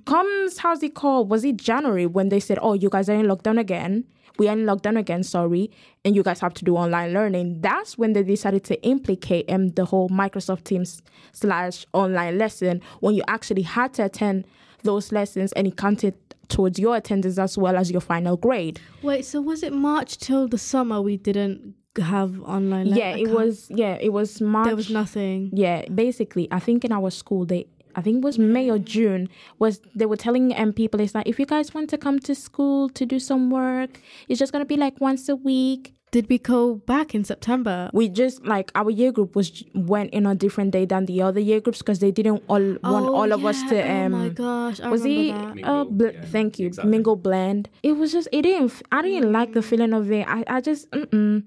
comes 0.05 0.59
how's 0.59 0.83
it 0.83 0.95
called 0.95 1.31
was 1.31 1.45
it 1.45 1.57
january 1.57 2.07
when 2.07 2.29
they 2.29 2.41
said 2.41 2.59
oh 2.61 2.75
you 2.75 2.91
guys 2.91 3.09
are 3.09 3.15
in 3.15 3.27
lockdown 3.27 3.59
again 3.59 4.05
we 4.39 4.49
are 4.49 4.53
in 4.53 4.65
lockdown 4.65 4.99
again 4.99 5.23
sorry 5.23 5.71
and 6.05 6.15
you 6.15 6.23
guys 6.23 6.41
have 6.41 6.53
to 6.53 6.65
do 6.65 6.77
online 6.77 7.13
learning 7.13 7.61
that's 7.61 7.97
when 7.97 8.13
they 8.13 8.23
decided 8.23 8.63
to 8.65 8.81
implicate 8.83 9.51
um, 9.51 9.69
the 9.71 9.85
whole 9.85 10.09
microsoft 10.11 10.65
teams 10.65 11.03
slash 11.33 11.87
online 11.93 12.37
lesson 12.37 12.83
when 13.01 13.15
you 13.15 13.23
actually 13.29 13.63
had 13.63 13.93
to 13.95 14.05
attend 14.05 14.45
those 14.83 15.13
lessons 15.13 15.53
and 15.53 15.67
it 15.67 15.77
counted 15.77 16.15
towards 16.49 16.79
your 16.79 16.97
attendance 16.97 17.39
as 17.39 17.57
well 17.59 17.77
as 17.77 17.91
your 17.91 18.01
final 18.01 18.37
grade 18.37 18.81
Wait, 19.03 19.25
so 19.25 19.41
was 19.41 19.63
it 19.63 19.73
March 19.73 20.19
till 20.19 20.49
the 20.49 20.59
summer 20.59 21.01
we 21.03 21.17
didn't 21.17 21.75
have 21.99 22.41
online? 22.43 22.91
le- 22.91 22.97
yeah 22.97 23.15
it 23.17 23.29
was 23.31 23.67
yeah 23.71 23.97
it 24.01 24.13
was 24.13 24.41
march 24.41 24.67
There 24.67 24.77
was 24.77 24.91
nothing. 24.91 25.51
yeah 25.53 25.87
basically 25.89 26.49
i 26.51 26.59
think 26.59 26.85
in 26.85 26.93
our 26.93 27.11
school 27.11 27.45
they 27.47 27.67
I 27.97 28.03
think 28.03 28.17
it 28.17 28.25
was 28.25 28.41
May 28.41 28.69
or 28.73 28.81
June, 28.81 29.29
was 29.61 29.81
they 29.95 30.05
were 30.05 30.17
telling 30.17 30.53
um, 30.59 30.73
people 30.73 30.99
it's 30.99 31.15
like 31.15 31.29
if 31.29 31.39
you 31.39 31.47
guys 31.47 31.73
want 31.73 31.89
to 31.91 31.97
come 31.97 32.19
to 32.27 32.35
school 32.35 32.89
to 32.89 33.07
do 33.07 33.21
some 33.21 33.51
work, 33.53 34.01
it's 34.29 34.41
just 34.41 34.53
gonna 34.53 34.65
be 34.65 34.77
like 34.77 35.01
once 35.01 35.29
a 35.29 35.37
week. 35.37 35.95
Did 36.15 36.29
we 36.29 36.39
go 36.39 36.77
back 36.77 37.13
in 37.13 37.25
September? 37.25 37.91
We 37.93 38.09
just 38.09 38.47
like 38.47 38.71
our 38.77 38.89
year 38.89 39.11
group 39.11 39.35
was 39.35 39.65
went 39.75 40.11
in 40.15 40.27
a 40.27 40.35
different 40.37 40.71
day 40.71 40.85
than 40.85 41.07
the 41.07 41.21
other 41.23 41.41
year 41.41 41.61
groups 41.61 41.79
because 41.79 41.99
they 41.99 42.13
didn't 42.13 42.41
all 42.47 42.63
want 42.85 43.07
Oh, 43.09 43.15
all 43.17 43.33
of 43.33 43.45
us 43.45 43.61
to 43.71 43.79
um 43.95 44.15
oh 44.15 44.19
my 44.19 44.29
gosh, 44.29 44.79
I 44.81 44.91
was 44.91 45.03
he 45.03 45.33
remember 45.33 45.61
that. 45.63 45.69
uh 45.69 45.85
bl- 45.85 46.15
yeah, 46.15 46.25
thank 46.37 46.61
you 46.61 46.67
exactly. 46.69 46.91
mingle 46.93 47.17
blend 47.17 47.69
it 47.83 47.93
was 48.03 48.13
just 48.13 48.29
it 48.31 48.43
didn't 48.43 48.71
f- 48.71 48.83
i 48.93 49.03
didn't 49.03 49.33
like 49.33 49.55
the 49.55 49.63
feeling 49.71 49.93
of 49.93 50.13
it 50.13 50.25
i, 50.29 50.45
I 50.47 50.61
just 50.61 50.89
mm-mm. 50.93 51.43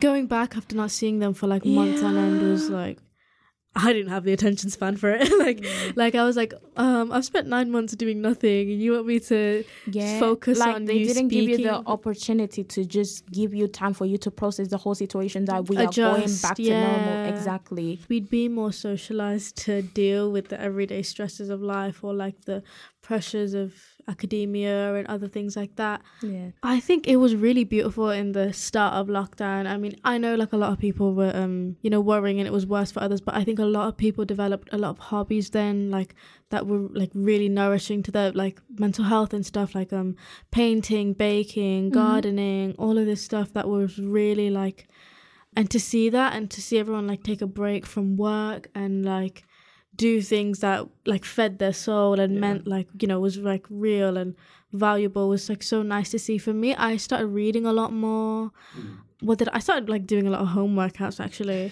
Going 0.00 0.26
back 0.26 0.56
after 0.56 0.74
not 0.76 0.90
seeing 0.92 1.18
them 1.20 1.32
for 1.34 1.46
like 1.48 1.64
months 1.64 2.02
on 2.02 2.16
end 2.16 2.42
was 2.42 2.68
like 2.70 2.98
I 3.74 3.92
didn't 3.94 4.10
have 4.10 4.24
the 4.24 4.32
attention 4.34 4.68
span 4.68 4.96
for 4.96 5.10
it. 5.10 5.30
like 5.38 5.64
like 5.96 6.14
I 6.14 6.24
was 6.24 6.36
like, 6.36 6.52
um, 6.76 7.10
I've 7.10 7.24
spent 7.24 7.46
nine 7.48 7.70
months 7.70 7.94
doing 7.96 8.20
nothing. 8.20 8.70
And 8.70 8.80
you 8.82 8.92
want 8.92 9.06
me 9.06 9.18
to 9.20 9.64
focus 9.64 9.86
on? 9.86 9.92
yeah. 9.92 10.20
focus 10.20 10.58
like 10.58 10.74
on 10.76 10.84
they 10.84 10.94
you 10.94 11.06
didn't 11.06 11.28
give 11.28 11.48
you 11.48 11.56
the 11.58 11.82
opportunity 11.86 12.64
to 12.64 12.84
just 12.84 13.30
give 13.30 13.54
you 13.54 13.66
time 13.68 13.94
for 13.94 14.04
you 14.04 14.18
to 14.18 14.30
process 14.30 14.68
the 14.68 14.76
whole 14.76 14.94
situation 14.94 15.46
that 15.46 15.68
we 15.68 15.76
are 15.78 15.86
going 15.86 16.22
Adjust, 16.24 16.42
back 16.42 16.56
to 16.56 16.70
normal. 16.70 17.24
exactly. 17.32 17.98
We'd 18.08 18.28
be 18.28 18.48
more 18.48 18.72
socialized 18.72 19.56
to 19.64 19.82
deal 19.82 20.30
with 20.30 20.48
the 20.48 20.60
everyday 20.60 21.02
stresses 21.02 21.48
of 21.48 21.62
life 21.62 22.04
or 22.04 22.12
like 22.12 22.44
the 22.44 22.62
pressures 23.00 23.54
of 23.54 23.74
academia 24.08 24.94
and 24.94 25.06
other 25.06 25.28
things 25.28 25.56
like 25.56 25.76
that. 25.76 26.02
yeah 26.22 26.50
I 26.62 26.80
think 26.80 27.06
it 27.06 27.16
was 27.16 27.34
really 27.34 27.64
beautiful 27.64 28.10
in 28.10 28.32
the 28.32 28.52
start 28.52 28.94
of 28.94 29.06
lockdown. 29.08 29.66
I 29.66 29.76
mean, 29.76 29.96
I 30.04 30.18
know 30.18 30.34
like 30.34 30.52
a 30.52 30.56
lot 30.56 30.72
of 30.72 30.78
people 30.78 31.14
were 31.14 31.32
um, 31.34 31.76
you 31.82 31.90
know, 31.90 32.00
worrying 32.00 32.38
and 32.38 32.46
it 32.46 32.52
was 32.52 32.66
worse 32.66 32.90
for 32.92 33.02
others, 33.02 33.20
but 33.20 33.34
I 33.34 33.44
think 33.44 33.58
a 33.58 33.64
lot 33.64 33.88
of 33.88 33.96
people 33.96 34.24
developed 34.24 34.68
a 34.72 34.78
lot 34.78 34.90
of 34.90 34.98
hobbies 34.98 35.50
then 35.50 35.90
like 35.90 36.14
that 36.50 36.66
were 36.66 36.88
like 36.92 37.10
really 37.14 37.48
nourishing 37.48 38.02
to 38.04 38.10
their 38.10 38.32
like 38.32 38.60
mental 38.78 39.04
health 39.04 39.32
and 39.32 39.44
stuff 39.44 39.74
like 39.74 39.92
um 39.92 40.16
painting, 40.50 41.12
baking, 41.12 41.90
gardening, 41.90 42.74
all 42.78 42.98
of 42.98 43.06
this 43.06 43.22
stuff 43.22 43.52
that 43.52 43.68
was 43.68 43.98
really 43.98 44.50
like 44.50 44.88
and 45.54 45.70
to 45.70 45.78
see 45.78 46.08
that 46.08 46.34
and 46.34 46.50
to 46.50 46.62
see 46.62 46.78
everyone 46.78 47.06
like 47.06 47.22
take 47.22 47.42
a 47.42 47.46
break 47.46 47.84
from 47.86 48.16
work 48.16 48.68
and 48.74 49.04
like 49.04 49.44
do 49.96 50.22
things 50.22 50.60
that 50.60 50.86
like 51.06 51.24
fed 51.24 51.58
their 51.58 51.72
soul 51.72 52.18
and 52.18 52.40
meant 52.40 52.66
like 52.66 52.88
you 53.00 53.06
know 53.06 53.20
was 53.20 53.36
like 53.36 53.66
real 53.68 54.16
and 54.16 54.34
valuable 54.72 55.28
was 55.28 55.48
like 55.48 55.62
so 55.62 55.82
nice 55.82 56.10
to 56.10 56.18
see 56.18 56.38
for 56.38 56.52
me 56.54 56.74
i 56.76 56.96
started 56.96 57.26
reading 57.26 57.66
a 57.66 57.72
lot 57.72 57.92
more 57.92 58.50
what 59.20 59.38
did 59.38 59.48
i 59.50 59.58
started 59.58 59.88
like 59.90 60.06
doing 60.06 60.26
a 60.26 60.30
lot 60.30 60.40
of 60.40 60.48
home 60.48 60.74
workouts 60.74 61.20
actually 61.20 61.70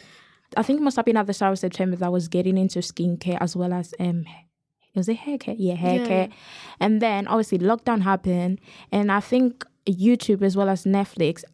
i 0.56 0.62
think 0.62 0.78
it 0.78 0.82
must 0.82 0.96
have 0.96 1.06
been 1.06 1.16
at 1.16 1.26
the 1.26 1.32
start 1.32 1.52
of 1.52 1.58
september 1.58 1.96
that 1.96 2.06
I 2.06 2.10
was 2.10 2.28
getting 2.28 2.58
into 2.58 2.80
skincare 2.80 3.38
as 3.40 3.56
well 3.56 3.72
as 3.72 3.94
um 3.98 4.26
was 4.94 5.08
it 5.08 5.18
hair 5.18 5.38
care? 5.38 5.54
Yeah, 5.56 5.74
hair 5.76 5.98
Yeah. 6.00 6.06
care. 6.06 6.28
And 6.80 7.00
then 7.00 7.28
obviously 7.28 7.58
lockdown 7.58 8.02
happened 8.02 8.60
and 8.90 9.12
I 9.12 9.20
think 9.20 9.64
YouTube 9.86 10.42
as 10.42 10.56
well 10.56 10.68
as 10.68 10.84
Netflix 10.84 11.44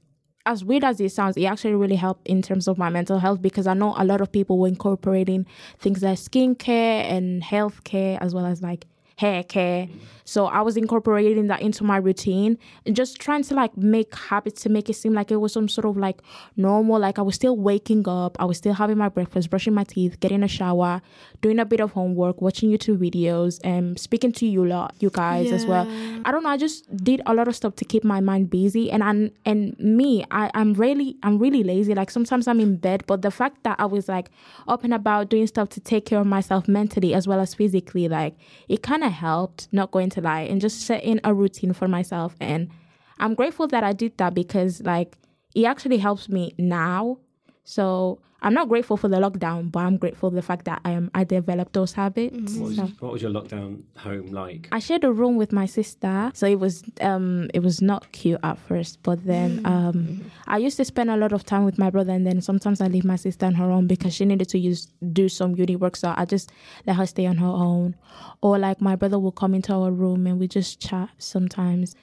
as 0.47 0.65
weird 0.65 0.85
as 0.85 1.01
it 1.01 1.11
sounds, 1.11 1.37
it 1.37 1.45
actually 1.45 1.75
really 1.75 1.97
helped 1.97 2.27
in 2.27 2.41
terms 2.41 2.69
of 2.69 2.79
my 2.79 2.89
mental 2.89 3.19
health 3.19 3.43
because 3.43 3.67
I 3.67 3.75
know 3.75 3.95
a 3.99 4.05
lot 4.05 4.21
of 4.21 4.31
people 4.31 4.59
were 4.59 4.69
incorporating 4.69 5.45
things 5.79 6.03
like 6.03 6.19
skincare 6.19 7.03
and 7.05 7.43
health 7.43 7.85
care 7.85 8.17
as 8.23 8.35
well 8.35 8.47
as 8.47 8.63
like 8.63 8.87
hair 9.17 9.43
care. 9.43 9.89
So 10.25 10.47
I 10.47 10.61
was 10.61 10.77
incorporating 10.77 11.47
that 11.47 11.63
into 11.63 11.85
my 11.85 11.99
routine 11.99 12.59
and 12.85 12.97
just 12.97 13.21
trying 13.21 13.45
to 13.45 13.55
like 13.55 13.77
make 13.77 14.13
habits 14.15 14.63
to 14.63 14.69
make 14.69 14.91
it 14.91 14.95
seem 14.95 15.15
like 15.15 15.31
it 15.31 15.37
was 15.37 15.53
some 15.53 15.69
sort 15.69 15.87
of 15.87 15.97
like 15.97 16.21
normal. 16.57 16.99
Like 16.99 17.19
I 17.19 17.23
was 17.23 17.37
still 17.37 17.57
waking 17.57 18.09
up, 18.09 18.37
I 18.41 18.45
was 18.45 18.59
still 18.59 18.75
having 18.75 18.99
my 18.99 19.09
breakfast, 19.09 19.49
brushing 19.49 19.73
my 19.73 19.85
teeth, 19.85 20.19
getting 20.19 20.43
a 20.43 20.49
shower, 20.49 21.01
doing 21.43 21.61
a 21.61 21.65
bit 21.65 21.81
of 21.81 21.93
homework, 21.93 22.43
watching 22.43 22.71
YouTube 22.71 22.99
videos, 22.99 23.61
and 23.63 23.99
speaking 23.99 24.33
to 24.33 24.47
you 24.47 24.67
lot, 24.67 24.95
you 24.99 25.11
guys 25.11 25.53
as 25.53 25.65
well. 25.65 25.87
I 26.25 26.33
don't 26.33 26.43
know. 26.43 26.51
I 26.51 26.57
just 26.57 26.95
did 26.97 27.23
a 27.25 27.33
lot 27.33 27.47
of 27.47 27.55
stuff 27.55 27.77
to 27.77 27.85
keep 27.85 28.03
my 28.03 28.21
mind 28.21 28.51
busy, 28.51 28.91
and 28.91 29.05
I, 29.05 29.31
and 29.49 29.79
me, 29.79 30.25
I, 30.33 30.51
I'm 30.55 30.75
really, 30.75 31.17
I'm 31.23 31.39
really 31.39 31.63
lazy. 31.63 31.95
Like 31.95 32.11
sometimes 32.11 32.49
I'm 32.49 32.59
in 32.59 32.77
bed, 32.77 33.05
but 33.07 33.23
the 33.23 33.31
fact 33.31 33.63
that 33.63 33.79
I 33.79 33.87
was 33.87 34.09
like 34.09 34.31
up 34.67 34.83
and 34.83 34.93
about 34.93 35.31
doing 35.31 35.47
stuff 35.47 35.69
to 35.71 35.81
take 35.81 36.05
care 36.05 36.19
of 36.19 36.27
myself 36.27 36.67
mentally 36.67 37.15
as 37.15 37.29
well 37.29 37.39
as 37.39 37.55
physically, 37.55 38.09
like 38.09 38.37
it 38.69 38.83
kind 38.83 39.05
of 39.05 39.06
helped. 39.09 39.69
Not 39.73 39.91
going 39.91 40.11
to 40.11 40.21
lie, 40.21 40.43
and 40.43 40.61
just 40.61 40.81
setting 40.83 41.21
a 41.25 41.35
routine 41.35 41.73
for 41.73 41.89
myself, 41.89 42.37
and 42.41 42.71
I'm 43.19 43.35
grateful 43.35 43.67
that 43.69 43.85
I 43.85 43.93
did 43.93 44.17
that 44.19 44.35
because 44.35 44.83
like 44.83 45.17
it 45.55 45.65
actually 45.65 45.99
helps 45.99 46.29
me 46.29 46.55
now. 46.59 47.19
So 47.65 48.21
I'm 48.43 48.53
not 48.55 48.69
grateful 48.69 48.97
for 48.97 49.09
the 49.09 49.17
lockdown, 49.17 49.73
but 49.73 49.81
I'm 49.81 49.97
grateful 49.97 50.31
for 50.31 50.35
the 50.37 50.43
fact 50.43 50.67
that 50.67 50.81
I 50.85 50.91
am 50.93 51.11
I 51.15 51.25
developed 51.25 51.73
those 51.73 51.95
habits. 51.95 52.55
What 52.57 52.69
was, 52.69 52.77
So- 52.77 52.91
what 53.01 53.13
was 53.13 53.23
your 53.23 53.31
lockdown 53.31 53.83
home 53.97 54.27
like? 54.27 54.69
I 54.71 54.79
shared 54.79 55.05
a 55.05 55.13
room 55.13 55.37
with 55.37 55.53
my 55.53 55.67
sister, 55.67 56.31
so 56.35 56.47
it 56.47 56.61
was 56.61 56.85
um 57.01 57.49
it 57.55 57.61
was 57.61 57.81
not 57.81 58.13
cute 58.13 58.39
at 58.43 58.59
first, 58.59 59.03
but 59.03 59.25
then 59.27 59.63
um 59.65 60.31
I 60.47 60.59
used 60.59 60.77
to 60.77 60.85
spend 60.85 61.11
a 61.11 61.17
lot 61.17 61.33
of 61.33 61.45
time 61.45 61.65
with 61.65 61.79
my 61.79 61.91
brother, 61.91 62.13
and 62.13 62.27
then 62.27 62.41
sometimes 62.41 62.81
I 62.81 62.87
leave 62.89 63.05
my 63.05 63.17
sister 63.17 63.47
on 63.47 63.55
her 63.55 63.71
own 63.71 63.87
because 63.87 64.15
she 64.15 64.25
needed 64.25 64.49
to 64.51 64.59
use 64.59 64.87
do 65.13 65.29
some 65.29 65.57
uni 65.57 65.77
work, 65.77 65.97
so 65.97 66.13
I 66.17 66.25
just 66.27 66.53
let 66.87 66.97
her 66.97 67.07
stay 67.07 67.27
on 67.27 67.39
her 67.39 67.47
own, 67.47 67.97
or 68.43 68.59
like 68.59 68.81
my 68.81 68.97
brother 68.97 69.19
will 69.19 69.33
come 69.33 69.55
into 69.55 69.73
our 69.73 69.91
room 69.91 70.27
and 70.27 70.39
we 70.39 70.47
just 70.47 70.79
chat 70.81 71.09
sometimes. 71.19 71.95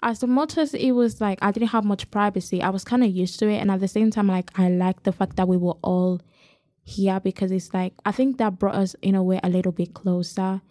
As 0.00 0.22
much 0.22 0.56
as 0.56 0.74
it 0.74 0.92
was 0.92 1.20
like 1.20 1.38
I 1.42 1.50
didn't 1.50 1.70
have 1.70 1.84
much 1.84 2.10
privacy, 2.10 2.62
I 2.62 2.70
was 2.70 2.84
kind 2.84 3.02
of 3.02 3.10
used 3.10 3.38
to 3.40 3.48
it, 3.48 3.58
and 3.58 3.70
at 3.70 3.80
the 3.80 3.88
same 3.88 4.10
time, 4.10 4.28
like 4.28 4.56
I 4.58 4.68
liked 4.68 5.04
the 5.04 5.12
fact 5.12 5.36
that 5.36 5.48
we 5.48 5.56
were 5.56 5.76
all 5.82 6.20
here 6.84 7.20
because 7.20 7.50
it's 7.50 7.74
like 7.74 7.92
I 8.04 8.12
think 8.12 8.38
that 8.38 8.58
brought 8.58 8.76
us 8.76 8.94
in 9.02 9.14
a 9.14 9.22
way 9.22 9.40
a 9.42 9.48
little 9.48 9.72
bit 9.72 9.94
closer. 9.94 10.62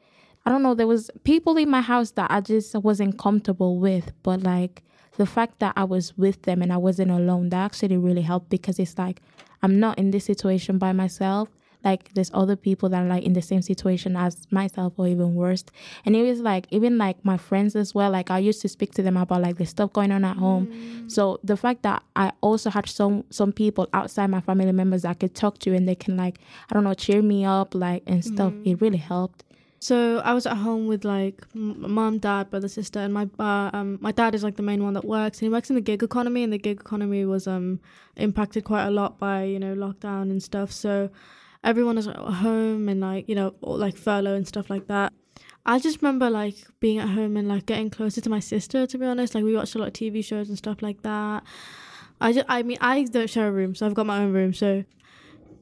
I 0.46 0.50
don't 0.50 0.64
know, 0.64 0.74
there 0.74 0.88
was 0.88 1.12
people 1.26 1.58
in 1.58 1.70
my 1.70 1.82
house 1.82 2.12
that 2.12 2.32
I 2.32 2.40
just 2.40 2.74
wasn't 2.76 3.20
comfortable 3.20 3.80
with, 3.80 4.14
but 4.24 4.44
like 4.44 4.82
the 5.18 5.26
fact 5.26 5.60
that 5.60 5.74
I 5.76 5.84
was 5.84 6.18
with 6.18 6.44
them 6.44 6.62
and 6.62 6.72
I 6.72 6.78
wasn't 6.78 7.12
alone, 7.12 7.50
that 7.50 7.66
actually 7.66 7.98
really 7.98 8.22
helped 8.22 8.50
because 8.50 8.80
it's 8.80 8.98
like 8.98 9.22
I'm 9.62 9.80
not 9.80 10.00
in 10.00 10.12
this 10.12 10.26
situation 10.26 10.78
by 10.78 10.94
myself. 10.94 11.50
Like 11.88 12.04
there's 12.16 12.32
other 12.42 12.58
people 12.68 12.88
that 12.90 13.02
are 13.04 13.10
like 13.16 13.24
in 13.30 13.34
the 13.40 13.42
same 13.52 13.64
situation 13.72 14.12
as 14.26 14.34
myself 14.52 14.92
or 14.98 15.08
even 15.08 15.30
worse. 15.44 15.64
And 16.06 16.12
it 16.20 16.24
was 16.30 16.40
like 16.52 16.64
even 16.78 16.98
like 17.06 17.18
my 17.32 17.38
friends 17.48 17.76
as 17.84 17.90
well. 17.98 18.10
Like 18.12 18.30
I 18.38 18.40
used 18.50 18.62
to 18.66 18.70
speak 18.78 18.92
to 18.98 19.02
them 19.06 19.18
about 19.24 19.42
like 19.48 19.58
the 19.58 19.66
stuff 19.66 19.90
going 19.94 20.12
on 20.12 20.24
at 20.32 20.38
home. 20.46 20.66
So 21.08 21.22
the 21.52 21.58
fact 21.64 21.80
that 21.88 22.00
I 22.16 22.28
also 22.42 22.70
had 22.70 22.86
some 23.00 23.24
some 23.40 23.52
people 23.62 23.88
outside 24.00 24.28
my 24.38 24.42
family 24.42 24.74
members 24.82 25.02
that 25.04 25.12
I 25.16 25.18
could 25.22 25.36
talk 25.44 25.54
to 25.60 25.70
and 25.78 25.88
they 25.88 25.96
can 25.96 26.18
like 26.24 26.36
I 26.70 26.74
don't 26.74 26.84
know 26.84 26.94
cheer 26.94 27.22
me 27.22 27.46
up 27.46 27.70
like 27.74 28.04
and 28.06 28.24
stuff. 28.24 28.54
It 28.66 28.82
really 28.82 29.04
helped. 29.14 29.44
So 29.80 29.98
I 30.26 30.34
was 30.34 30.46
at 30.48 30.58
home 30.58 30.88
with 30.88 31.06
like 31.06 31.46
mom, 31.54 32.18
dad, 32.18 32.50
brother, 32.50 32.68
sister, 32.68 33.00
and 33.00 33.14
my 33.14 33.26
uh, 33.40 33.70
um 33.78 33.90
my 34.02 34.12
dad 34.12 34.34
is 34.36 34.44
like 34.44 34.58
the 34.58 34.64
main 34.64 34.84
one 34.84 34.94
that 34.98 35.06
works. 35.06 35.38
And 35.38 35.46
he 35.48 35.50
works 35.50 35.70
in 35.70 35.76
the 35.76 35.86
gig 35.90 36.02
economy, 36.04 36.44
and 36.44 36.52
the 36.52 36.58
gig 36.58 36.80
economy 36.80 37.26
was 37.26 37.48
um 37.48 37.80
impacted 38.16 38.64
quite 38.64 38.86
a 38.86 38.92
lot 38.92 39.20
by 39.20 39.44
you 39.44 39.60
know 39.60 39.74
lockdown 39.76 40.24
and 40.34 40.42
stuff. 40.42 40.72
So 40.72 41.10
everyone 41.68 41.98
is 41.98 42.08
at 42.08 42.16
home 42.16 42.88
and 42.90 43.00
like 43.02 43.24
you 43.30 43.36
know 43.36 43.50
like 43.62 43.96
furlough 43.98 44.36
and 44.36 44.48
stuff 44.48 44.70
like 44.70 44.88
that. 44.88 45.14
I 45.66 45.80
just 45.80 46.02
remember 46.02 46.30
like 46.30 46.56
being 46.80 46.98
at 46.98 47.10
home 47.10 47.36
and 47.40 47.48
like 47.48 47.66
getting 47.66 47.90
closer 47.90 48.22
to 48.22 48.30
my 48.30 48.40
sister. 48.40 48.88
To 48.88 48.98
be 48.98 49.06
honest, 49.06 49.36
like 49.36 49.44
we 49.44 49.56
watched 49.56 49.76
a 49.76 49.80
lot 49.80 49.90
of 49.90 49.94
TV 49.94 50.24
shows 50.24 50.48
and 50.50 50.58
stuff 50.58 50.82
like 50.82 51.02
that. 51.04 51.44
I 52.22 52.32
just 52.34 52.46
I 52.50 52.64
mean 52.64 52.78
I 52.82 53.04
don't 53.04 53.30
share 53.30 53.48
a 53.50 53.52
room, 53.52 53.76
so 53.76 53.86
I've 53.86 53.94
got 53.94 54.06
my 54.06 54.20
own 54.24 54.32
room. 54.34 54.54
So 54.54 54.84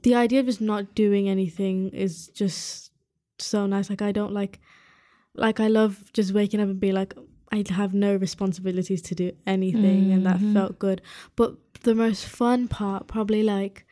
the 0.03 0.13
idea 0.15 0.39
of 0.41 0.45
just 0.45 0.61
not 0.61 0.93
doing 0.95 1.27
anything 1.27 1.89
is 1.89 2.27
just 2.41 2.91
so 3.39 3.65
nice. 3.65 3.89
Like 3.89 4.03
I 4.03 4.11
don't 4.11 4.31
like 4.41 4.59
like 5.33 5.59
I 5.59 5.67
love 5.67 6.11
just 6.13 6.33
waking 6.33 6.59
up 6.61 6.69
and 6.69 6.79
be 6.79 6.91
like 6.91 7.13
I 7.51 7.63
have 7.69 7.93
no 7.93 8.15
responsibilities 8.15 9.01
to 9.09 9.15
do 9.15 9.31
anything 9.47 10.11
and 10.13 10.25
that 10.25 10.37
Mhm. 10.37 10.53
felt 10.53 10.77
good. 10.79 11.01
But 11.35 11.55
the 11.81 11.95
most 11.95 12.25
fun 12.25 12.67
part 12.67 13.07
probably 13.07 13.41
like 13.43 13.85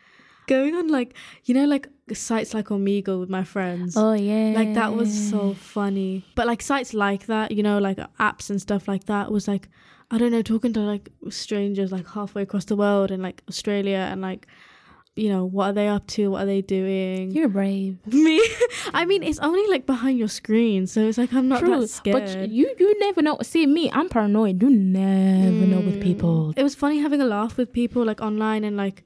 going 0.48 0.76
on 0.76 0.88
like 0.90 1.16
you 1.46 1.54
know 1.56 1.66
like 1.66 1.88
sites 2.14 2.54
like 2.54 2.68
Omegle 2.68 3.20
with 3.20 3.30
my 3.30 3.44
friends. 3.44 3.96
Oh 3.96 4.14
yeah. 4.14 4.52
Like 4.56 4.74
that 4.74 4.94
was 4.94 5.30
so 5.30 5.54
funny. 5.54 6.26
But 6.36 6.48
like 6.48 6.62
sites 6.62 6.94
like 6.94 7.28
that, 7.28 7.52
you 7.52 7.64
know, 7.64 7.78
like 7.80 7.98
apps 8.20 8.50
and 8.50 8.62
stuff 8.62 8.88
like 8.88 9.06
that 9.06 9.32
was 9.32 9.48
like 9.48 9.70
I 10.12 10.18
don't 10.18 10.32
know, 10.32 10.42
talking 10.42 10.74
to 10.74 10.80
like 10.82 11.10
strangers 11.30 11.92
like 11.92 12.08
halfway 12.08 12.42
across 12.44 12.66
the 12.66 12.76
world 12.76 13.10
and 13.10 13.24
like 13.24 13.42
Australia 13.50 14.08
and 14.12 14.22
like 14.22 14.48
you 15.16 15.30
know, 15.30 15.46
what 15.46 15.66
are 15.68 15.74
they 15.74 15.88
up 15.88 16.08
to? 16.08 16.32
What 16.32 16.42
are 16.42 16.46
they 16.48 16.64
doing? 16.64 17.30
You're 17.30 17.48
brave. 17.48 18.00
Me, 18.08 18.44
I 18.96 19.06
mean, 19.06 19.22
it's 19.22 19.38
only 19.40 19.68
like 19.70 19.86
behind 19.86 20.18
your 20.18 20.28
screen, 20.28 20.88
so 20.88 21.02
it's 21.02 21.20
like 21.20 21.32
I'm 21.34 21.48
not 21.48 21.60
True, 21.60 21.82
that 21.82 21.88
scared. 21.90 22.26
but 22.40 22.50
you 22.50 22.74
you 22.80 23.00
never 23.00 23.22
know. 23.22 23.38
See 23.44 23.68
me, 23.68 23.92
I'm 23.92 24.10
paranoid. 24.10 24.60
You 24.62 24.72
never 24.72 25.68
know 25.68 25.82
with 25.82 26.00
Mm. 26.00 26.02
people. 26.02 26.54
It 26.58 26.64
was 26.64 26.74
funny 26.74 26.98
having 27.00 27.22
a 27.22 27.26
laugh 27.26 27.58
with 27.58 27.72
people 27.72 28.04
like 28.04 28.22
online 28.22 28.64
and 28.64 28.76
like, 28.76 29.04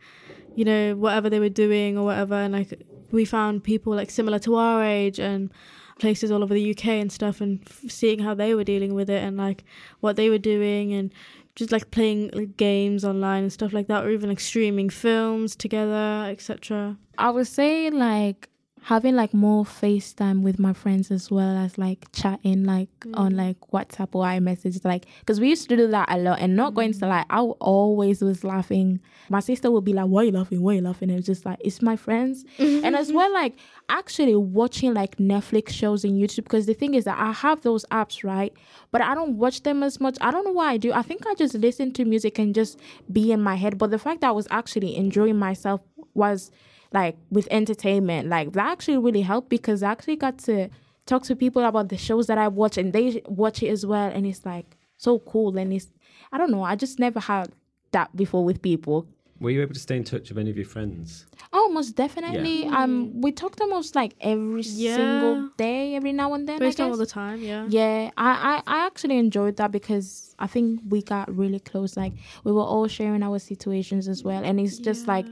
you 0.58 0.66
know, 0.66 0.96
whatever 0.96 1.30
they 1.30 1.40
were 1.40 1.50
doing 1.50 2.00
or 2.00 2.04
whatever, 2.04 2.34
and 2.34 2.52
like 2.52 2.82
we 3.12 3.26
found 3.26 3.64
people 3.64 3.94
like 3.94 4.10
similar 4.10 4.40
to 4.40 4.56
our 4.56 4.84
age 4.84 5.20
and 5.20 5.52
places 6.00 6.32
all 6.32 6.44
over 6.44 6.56
the 6.56 6.72
UK 6.72 6.86
and 6.88 7.12
stuff, 7.12 7.42
and 7.42 7.60
f- 7.68 7.92
seeing 7.92 8.18
how 8.18 8.34
they 8.34 8.56
were 8.56 8.64
dealing 8.64 8.96
with 8.96 9.08
it 9.08 9.22
and 9.22 9.38
like 9.38 9.64
what 10.00 10.16
they 10.16 10.32
were 10.32 10.40
doing 10.40 10.94
and 10.94 11.14
just 11.56 11.72
like 11.72 11.92
playing 11.92 12.32
like, 12.34 12.58
games 12.58 13.06
online 13.06 13.44
and 13.44 13.54
stuff 13.54 13.72
like 13.72 13.86
that, 13.86 14.04
or 14.04 14.10
even 14.10 14.30
like 14.30 14.40
streaming 14.40 14.90
films 14.90 15.56
together, 15.56 16.26
etc. 16.28 16.98
I 17.20 17.30
would 17.30 17.46
say 17.46 17.92
like 17.92 18.50
having 18.88 19.14
like 19.18 19.34
more 19.34 19.66
FaceTime 19.66 20.44
with 20.44 20.58
my 20.60 20.72
friends 20.72 21.12
as 21.12 21.30
well 21.30 21.58
as 21.58 21.78
like 21.78 22.06
chatting 22.14 22.64
like 22.64 22.88
on 23.16 23.34
Mm. 23.34 23.38
like 23.38 23.58
WhatsApp 23.74 24.08
or 24.14 24.24
iMessage 24.24 24.86
like 24.86 25.06
because 25.20 25.42
we 25.42 25.50
used 25.50 25.68
to 25.68 25.76
do 25.76 25.88
that 25.88 26.08
a 26.10 26.18
lot 26.18 26.40
and 26.40 26.56
not 26.56 26.74
going 26.74 26.94
to 26.94 27.00
Mm. 27.00 27.10
like 27.10 27.26
I 27.30 27.40
always 27.40 28.22
was 28.22 28.46
laughing. 28.46 29.02
My 29.30 29.42
sister 29.42 29.70
would 29.72 29.84
be 29.84 29.92
like, 29.92 30.06
"Why 30.08 30.24
you 30.24 30.32
laughing? 30.32 30.62
Why 30.62 30.74
you 30.76 30.82
laughing?" 30.82 31.10
And 31.10 31.18
it's 31.20 31.28
just 31.28 31.46
like 31.46 31.58
it's 31.60 31.82
my 31.82 31.98
friends 31.98 32.46
and 32.60 32.96
as 32.96 33.12
well 33.18 33.32
like 33.34 33.56
actually 33.90 34.36
watching 34.38 34.94
like 34.94 35.18
Netflix 35.18 35.72
shows 35.72 36.06
and 36.06 36.14
YouTube 36.22 36.44
because 36.44 36.66
the 36.66 36.74
thing 36.74 36.94
is 36.94 37.04
that 37.04 37.18
I 37.20 37.34
have 37.34 37.64
those 37.64 37.84
apps 37.92 38.24
right 38.24 38.54
but 38.94 39.02
I 39.02 39.14
don't 39.16 39.34
watch 39.38 39.64
them 39.64 39.84
as 39.84 40.00
much 40.00 40.18
I 40.22 40.32
don't 40.32 40.46
know 40.46 40.52
why 40.52 40.72
I 40.72 40.78
do 40.78 40.94
I 40.94 41.02
think 41.02 41.28
I 41.28 41.34
just 41.36 41.56
listen 41.56 41.92
to 41.98 42.06
music 42.06 42.40
and 42.40 42.56
just 42.56 42.80
be 43.12 43.34
in 43.34 43.42
my 43.42 43.56
head 43.56 43.78
but 43.78 43.92
the 43.92 44.00
fact 44.00 44.22
that 44.22 44.28
I 44.30 44.32
was 44.32 44.48
actually 44.50 44.96
enjoying 44.96 45.38
myself 45.38 45.82
was 46.14 46.52
like 46.94 47.16
with 47.30 47.48
entertainment 47.52 48.28
like 48.30 48.54
that 48.54 48.68
actually 48.72 48.98
really 48.98 49.22
helped 49.22 49.50
because 49.50 49.84
I 49.84 49.92
actually 49.92 50.16
got 50.16 50.38
to 50.40 50.70
talk 51.06 51.24
to 51.24 51.36
people 51.36 51.64
about 51.66 51.90
the 51.90 51.98
shows 51.98 52.28
that 52.28 52.38
I 52.38 52.48
watch 52.48 52.78
and 52.78 52.94
they 52.94 53.22
watch 53.28 53.62
it 53.64 53.70
as 53.70 53.86
well 53.86 54.10
and 54.14 54.26
it's 54.26 54.46
like 54.46 54.78
so 54.98 55.20
cool 55.20 55.58
and 55.58 55.72
it's 55.74 55.88
I 56.32 56.38
don't 56.38 56.52
know 56.52 56.64
I 56.64 56.76
just 56.76 57.00
never 57.00 57.20
had 57.20 57.52
that 57.92 58.16
before 58.16 58.44
with 58.44 58.62
people 58.62 59.08
Were 59.40 59.52
you 59.52 59.62
able 59.62 59.74
to 59.74 59.80
stay 59.80 59.98
in 59.98 60.04
touch 60.04 60.30
with 60.30 60.38
any 60.40 60.50
of 60.50 60.58
your 60.58 60.66
friends? 60.66 61.26
Oh, 61.54 61.70
most 61.70 61.92
definitely. 61.96 62.64
Yeah. 62.64 62.84
Um, 62.84 63.22
we 63.22 63.32
talked 63.32 63.62
almost 63.62 63.96
like 63.96 64.14
every 64.20 64.64
Yeah. 64.64 64.96
single 64.96 65.50
day, 65.58 65.96
every 65.96 66.12
now 66.12 66.34
and 66.34 66.48
then. 66.50 66.62
I 66.64 66.70
FaceTime 66.70 66.90
all 66.90 66.98
the 66.98 67.06
time, 67.06 67.40
yeah. 67.44 67.66
Yeah, 67.70 68.10
I, 68.18 68.30
I, 68.66 68.76
I 68.76 68.86
actually 68.88 69.18
enjoyed 69.18 69.56
that 69.58 69.72
because 69.72 70.36
I 70.40 70.48
think 70.48 70.82
we 70.90 71.02
got 71.04 71.26
really 71.42 71.60
close. 71.60 71.96
Like 71.96 72.14
we 72.44 72.52
were 72.52 72.64
all 72.74 72.88
sharing 72.88 73.22
our 73.24 73.38
situations 73.40 74.08
as 74.08 74.24
well, 74.24 74.44
and 74.44 74.60
it's 74.60 74.80
just 74.80 75.08
like 75.08 75.28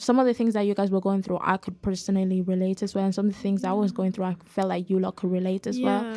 some 0.00 0.18
of 0.18 0.26
the 0.26 0.34
things 0.34 0.54
that 0.54 0.62
you 0.62 0.74
guys 0.74 0.90
were 0.90 1.00
going 1.00 1.22
through, 1.22 1.38
I 1.42 1.58
could 1.58 1.80
personally 1.82 2.40
relate 2.40 2.82
as 2.82 2.94
well, 2.94 3.04
and 3.04 3.14
some 3.14 3.26
of 3.26 3.34
the 3.34 3.38
things 3.40 3.64
I 3.64 3.72
was 3.72 3.92
going 3.92 4.12
through, 4.12 4.24
I 4.24 4.36
felt 4.44 4.68
like 4.68 4.88
you 4.88 4.98
lot 4.98 5.16
could 5.16 5.30
relate 5.30 5.66
as 5.66 5.78
well. 5.78 6.02
Yeah. 6.02 6.16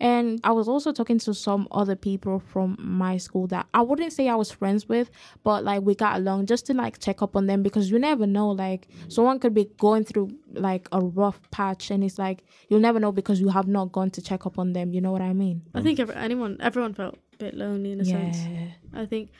And 0.00 0.40
I 0.42 0.50
was 0.50 0.66
also 0.66 0.90
talking 0.90 1.20
to 1.20 1.32
some 1.32 1.68
other 1.70 1.94
people 1.94 2.40
from 2.40 2.76
my 2.80 3.18
school 3.18 3.46
that 3.46 3.68
I 3.72 3.82
wouldn't 3.82 4.12
say 4.12 4.28
I 4.28 4.34
was 4.34 4.50
friends 4.50 4.88
with, 4.88 5.12
but 5.44 5.62
like 5.62 5.82
we 5.82 5.94
got 5.94 6.16
along 6.16 6.46
just 6.46 6.66
to 6.66 6.74
like 6.74 6.98
check 6.98 7.22
up 7.22 7.36
on 7.36 7.46
them 7.46 7.62
because 7.62 7.88
you 7.88 8.00
never 8.00 8.26
know. 8.26 8.48
Like 8.50 8.88
someone 9.06 9.38
could 9.38 9.54
be 9.54 9.70
going 9.78 10.02
through 10.02 10.32
like 10.54 10.88
a 10.90 11.00
rough 11.00 11.48
patch, 11.52 11.92
and 11.92 12.02
it's 12.02 12.18
like 12.18 12.42
you'll 12.68 12.80
never 12.80 12.98
know 12.98 13.12
because 13.12 13.40
you 13.40 13.48
have 13.50 13.68
not 13.68 13.92
gone 13.92 14.10
to 14.10 14.20
check 14.20 14.44
up 14.44 14.58
on 14.58 14.72
them. 14.72 14.92
You 14.92 15.00
know 15.00 15.12
what 15.12 15.22
I 15.22 15.32
mean? 15.34 15.62
I 15.72 15.82
think 15.82 16.00
every, 16.00 16.16
anyone, 16.16 16.56
everyone 16.58 16.94
felt 16.94 17.14
a 17.34 17.36
bit 17.36 17.54
lonely 17.54 17.92
in 17.92 18.00
a 18.00 18.04
sense. 18.04 18.38
Yeah. 18.38 18.70
I 18.92 19.06
think 19.06 19.30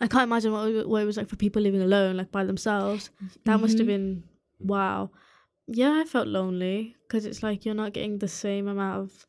I 0.00 0.06
can't 0.06 0.24
imagine 0.24 0.52
what 0.52 0.68
it, 0.68 0.88
what 0.88 1.02
it 1.02 1.06
was 1.06 1.16
like 1.16 1.28
for 1.28 1.36
people 1.36 1.62
living 1.62 1.82
alone, 1.82 2.16
like 2.16 2.30
by 2.30 2.44
themselves. 2.44 3.10
That 3.44 3.60
must 3.60 3.78
have 3.78 3.86
mm-hmm. 3.86 4.14
been 4.14 4.24
wow. 4.60 5.10
Yeah, 5.66 6.00
I 6.00 6.04
felt 6.04 6.28
lonely 6.28 6.96
because 7.02 7.26
it's 7.26 7.42
like 7.42 7.64
you're 7.64 7.74
not 7.74 7.92
getting 7.92 8.18
the 8.18 8.28
same 8.28 8.68
amount 8.68 9.02
of 9.02 9.26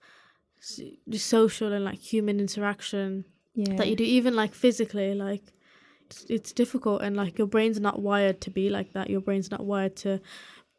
social 1.18 1.74
and 1.74 1.86
like 1.86 2.00
human 2.00 2.40
interaction 2.40 3.26
Yeah. 3.56 3.76
that 3.76 3.88
you 3.88 3.96
do, 3.96 4.04
even 4.04 4.36
like 4.36 4.54
physically. 4.54 5.16
Like 5.16 5.44
it's, 6.06 6.26
it's 6.30 6.52
difficult, 6.54 7.02
and 7.02 7.16
like 7.16 7.38
your 7.38 7.48
brain's 7.48 7.80
not 7.80 8.02
wired 8.02 8.40
to 8.42 8.52
be 8.52 8.70
like 8.70 8.94
that. 8.94 9.10
Your 9.10 9.22
brain's 9.22 9.52
not 9.52 9.66
wired 9.66 9.96
to 9.98 10.22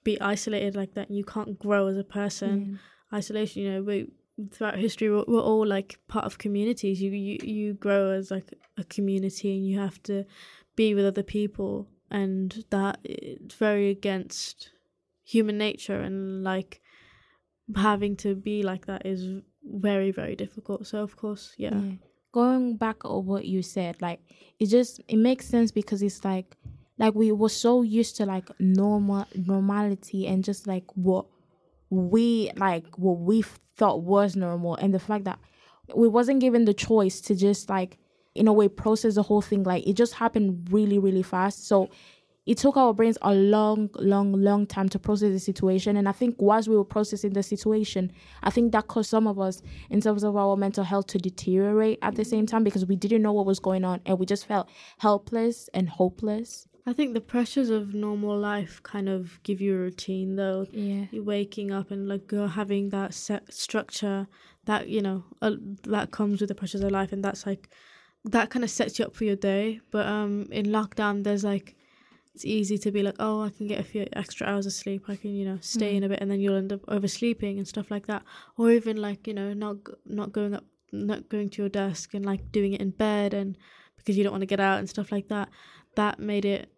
be 0.04 0.20
isolated 0.20 0.76
like 0.76 0.94
that. 0.94 1.10
You 1.10 1.24
can't 1.24 1.58
grow 1.58 1.88
as 1.88 1.98
a 1.98 2.04
person 2.04 2.78
isolation 3.12 3.62
you 3.62 3.72
know 3.72 3.82
we 3.82 4.06
throughout 4.48 4.78
history 4.78 5.10
we're, 5.10 5.24
we're 5.26 5.40
all 5.40 5.66
like 5.66 5.98
part 6.08 6.24
of 6.24 6.38
communities. 6.38 7.00
You, 7.00 7.10
you 7.10 7.38
you 7.42 7.74
grow 7.74 8.10
as 8.10 8.30
like 8.30 8.54
a 8.76 8.84
community 8.84 9.56
and 9.56 9.66
you 9.66 9.78
have 9.78 10.02
to 10.04 10.24
be 10.76 10.94
with 10.94 11.04
other 11.06 11.22
people. 11.22 11.88
And 12.10 12.64
that 12.70 12.98
it's 13.04 13.54
very 13.54 13.90
against 13.90 14.70
human 15.22 15.58
nature 15.58 16.00
and 16.00 16.42
like 16.42 16.80
having 17.76 18.16
to 18.16 18.34
be 18.34 18.64
like 18.64 18.86
that 18.86 19.06
is 19.06 19.42
very 19.64 20.10
very 20.10 20.34
difficult. 20.34 20.86
So 20.86 21.02
of 21.02 21.16
course 21.16 21.54
yeah, 21.56 21.74
Yeah. 21.74 21.92
Going 22.32 22.76
back 22.76 23.04
on 23.04 23.26
what 23.26 23.44
you 23.44 23.60
said, 23.62 24.00
like 24.00 24.20
it 24.58 24.66
just 24.66 25.00
it 25.08 25.16
makes 25.16 25.46
sense 25.46 25.72
because 25.72 26.00
it's 26.02 26.24
like 26.24 26.56
like 26.98 27.14
we 27.14 27.32
were 27.32 27.48
so 27.48 27.82
used 27.82 28.16
to 28.16 28.26
like 28.26 28.48
normal 28.60 29.26
normality 29.34 30.26
and 30.26 30.44
just 30.44 30.66
like 30.66 30.84
what 30.94 31.26
we 31.90 32.52
like 32.56 32.86
what 32.98 33.18
we 33.18 33.42
thought 33.80 34.02
was 34.02 34.36
normal. 34.36 34.76
And 34.76 34.92
the 34.92 34.98
fact 34.98 35.24
that 35.24 35.38
we 35.96 36.06
wasn't 36.06 36.40
given 36.40 36.66
the 36.66 36.74
choice 36.74 37.20
to 37.22 37.34
just 37.34 37.70
like 37.70 37.96
in 38.34 38.46
a 38.46 38.52
way 38.52 38.68
process 38.68 39.16
the 39.16 39.22
whole 39.24 39.40
thing 39.40 39.64
like 39.64 39.84
it 39.88 39.94
just 39.94 40.14
happened 40.14 40.68
really 40.70 40.98
really 40.98 41.22
fast. 41.22 41.66
So 41.66 41.88
it 42.44 42.58
took 42.58 42.76
our 42.76 42.92
brains 42.92 43.16
a 43.22 43.34
long 43.34 43.88
long 43.96 44.32
long 44.32 44.66
time 44.66 44.88
to 44.90 44.98
process 44.98 45.32
the 45.32 45.40
situation. 45.40 45.96
And 45.96 46.06
i 46.08 46.12
think 46.12 46.36
whilst 46.38 46.68
we 46.68 46.76
were 46.76 46.84
processing 46.84 47.32
the 47.32 47.42
situation 47.42 48.12
i 48.42 48.50
think 48.50 48.72
that 48.72 48.86
caused 48.86 49.10
some 49.10 49.26
of 49.26 49.38
us 49.40 49.62
in 49.88 50.00
terms 50.00 50.22
of 50.24 50.36
our 50.36 50.56
mental 50.56 50.84
health 50.84 51.06
to 51.08 51.18
deteriorate 51.18 51.98
at 52.02 52.14
the 52.16 52.24
same 52.24 52.46
time 52.46 52.62
because 52.62 52.84
we 52.84 52.96
didn't 52.96 53.22
know 53.22 53.32
what 53.32 53.46
was 53.46 53.60
going 53.60 53.84
on. 53.84 54.00
And 54.04 54.18
we 54.18 54.26
just 54.26 54.46
felt 54.46 54.68
helpless 54.98 55.70
and 55.72 55.88
hopeless 55.88 56.68
i 56.86 56.92
think 56.92 57.14
the 57.14 57.20
pressures 57.20 57.70
of 57.70 57.94
normal 57.94 58.36
life 58.38 58.82
kind 58.82 59.08
of 59.08 59.42
give 59.42 59.60
you 59.60 59.74
a 59.74 59.78
routine 59.78 60.36
though. 60.36 60.66
Yeah. 60.72 61.06
You're 61.10 61.24
waking 61.24 61.70
up 61.72 61.90
and 61.90 62.08
like 62.08 62.30
you're 62.32 62.48
having 62.48 62.90
that 62.90 63.14
set 63.14 63.52
structure 63.52 64.26
that 64.64 64.88
you 64.88 65.02
know 65.02 65.24
uh, 65.42 65.56
that 65.84 66.10
comes 66.10 66.40
with 66.40 66.48
the 66.48 66.54
pressures 66.54 66.82
of 66.82 66.90
life 66.90 67.12
and 67.12 67.24
that's 67.24 67.46
like 67.46 67.68
that 68.24 68.50
kind 68.50 68.64
of 68.64 68.70
sets 68.70 68.98
you 68.98 69.06
up 69.06 69.14
for 69.14 69.24
your 69.24 69.36
day. 69.36 69.80
But 69.90 70.06
um 70.06 70.46
in 70.50 70.66
lockdown 70.66 71.24
there's 71.24 71.44
like 71.44 71.76
it's 72.34 72.44
easy 72.44 72.78
to 72.78 72.92
be 72.92 73.02
like 73.02 73.16
oh 73.18 73.42
i 73.42 73.50
can 73.50 73.66
get 73.66 73.80
a 73.80 73.82
few 73.82 74.06
extra 74.12 74.46
hours 74.46 74.66
of 74.66 74.72
sleep. 74.72 75.04
I 75.08 75.16
can 75.16 75.34
you 75.34 75.44
know 75.44 75.58
stay 75.60 75.96
in 75.96 76.04
a 76.04 76.08
bit 76.08 76.20
and 76.20 76.30
then 76.30 76.40
you'll 76.40 76.56
end 76.56 76.72
up 76.72 76.82
oversleeping 76.88 77.58
and 77.58 77.66
stuff 77.66 77.90
like 77.90 78.06
that. 78.06 78.22
Or 78.56 78.70
even 78.70 78.96
like 78.96 79.26
you 79.26 79.34
know 79.34 79.52
not 79.52 79.76
not 80.04 80.32
going 80.32 80.54
up 80.54 80.64
not 80.92 81.28
going 81.28 81.48
to 81.50 81.62
your 81.62 81.68
desk 81.68 82.14
and 82.14 82.24
like 82.24 82.50
doing 82.52 82.72
it 82.72 82.80
in 82.80 82.90
bed 82.90 83.34
and 83.34 83.56
because 84.00 84.16
you 84.16 84.24
don't 84.24 84.32
want 84.32 84.42
to 84.42 84.46
get 84.46 84.60
out 84.60 84.78
and 84.78 84.88
stuff 84.88 85.12
like 85.12 85.28
that. 85.28 85.48
That 85.96 86.18
made 86.18 86.44
it 86.44 86.70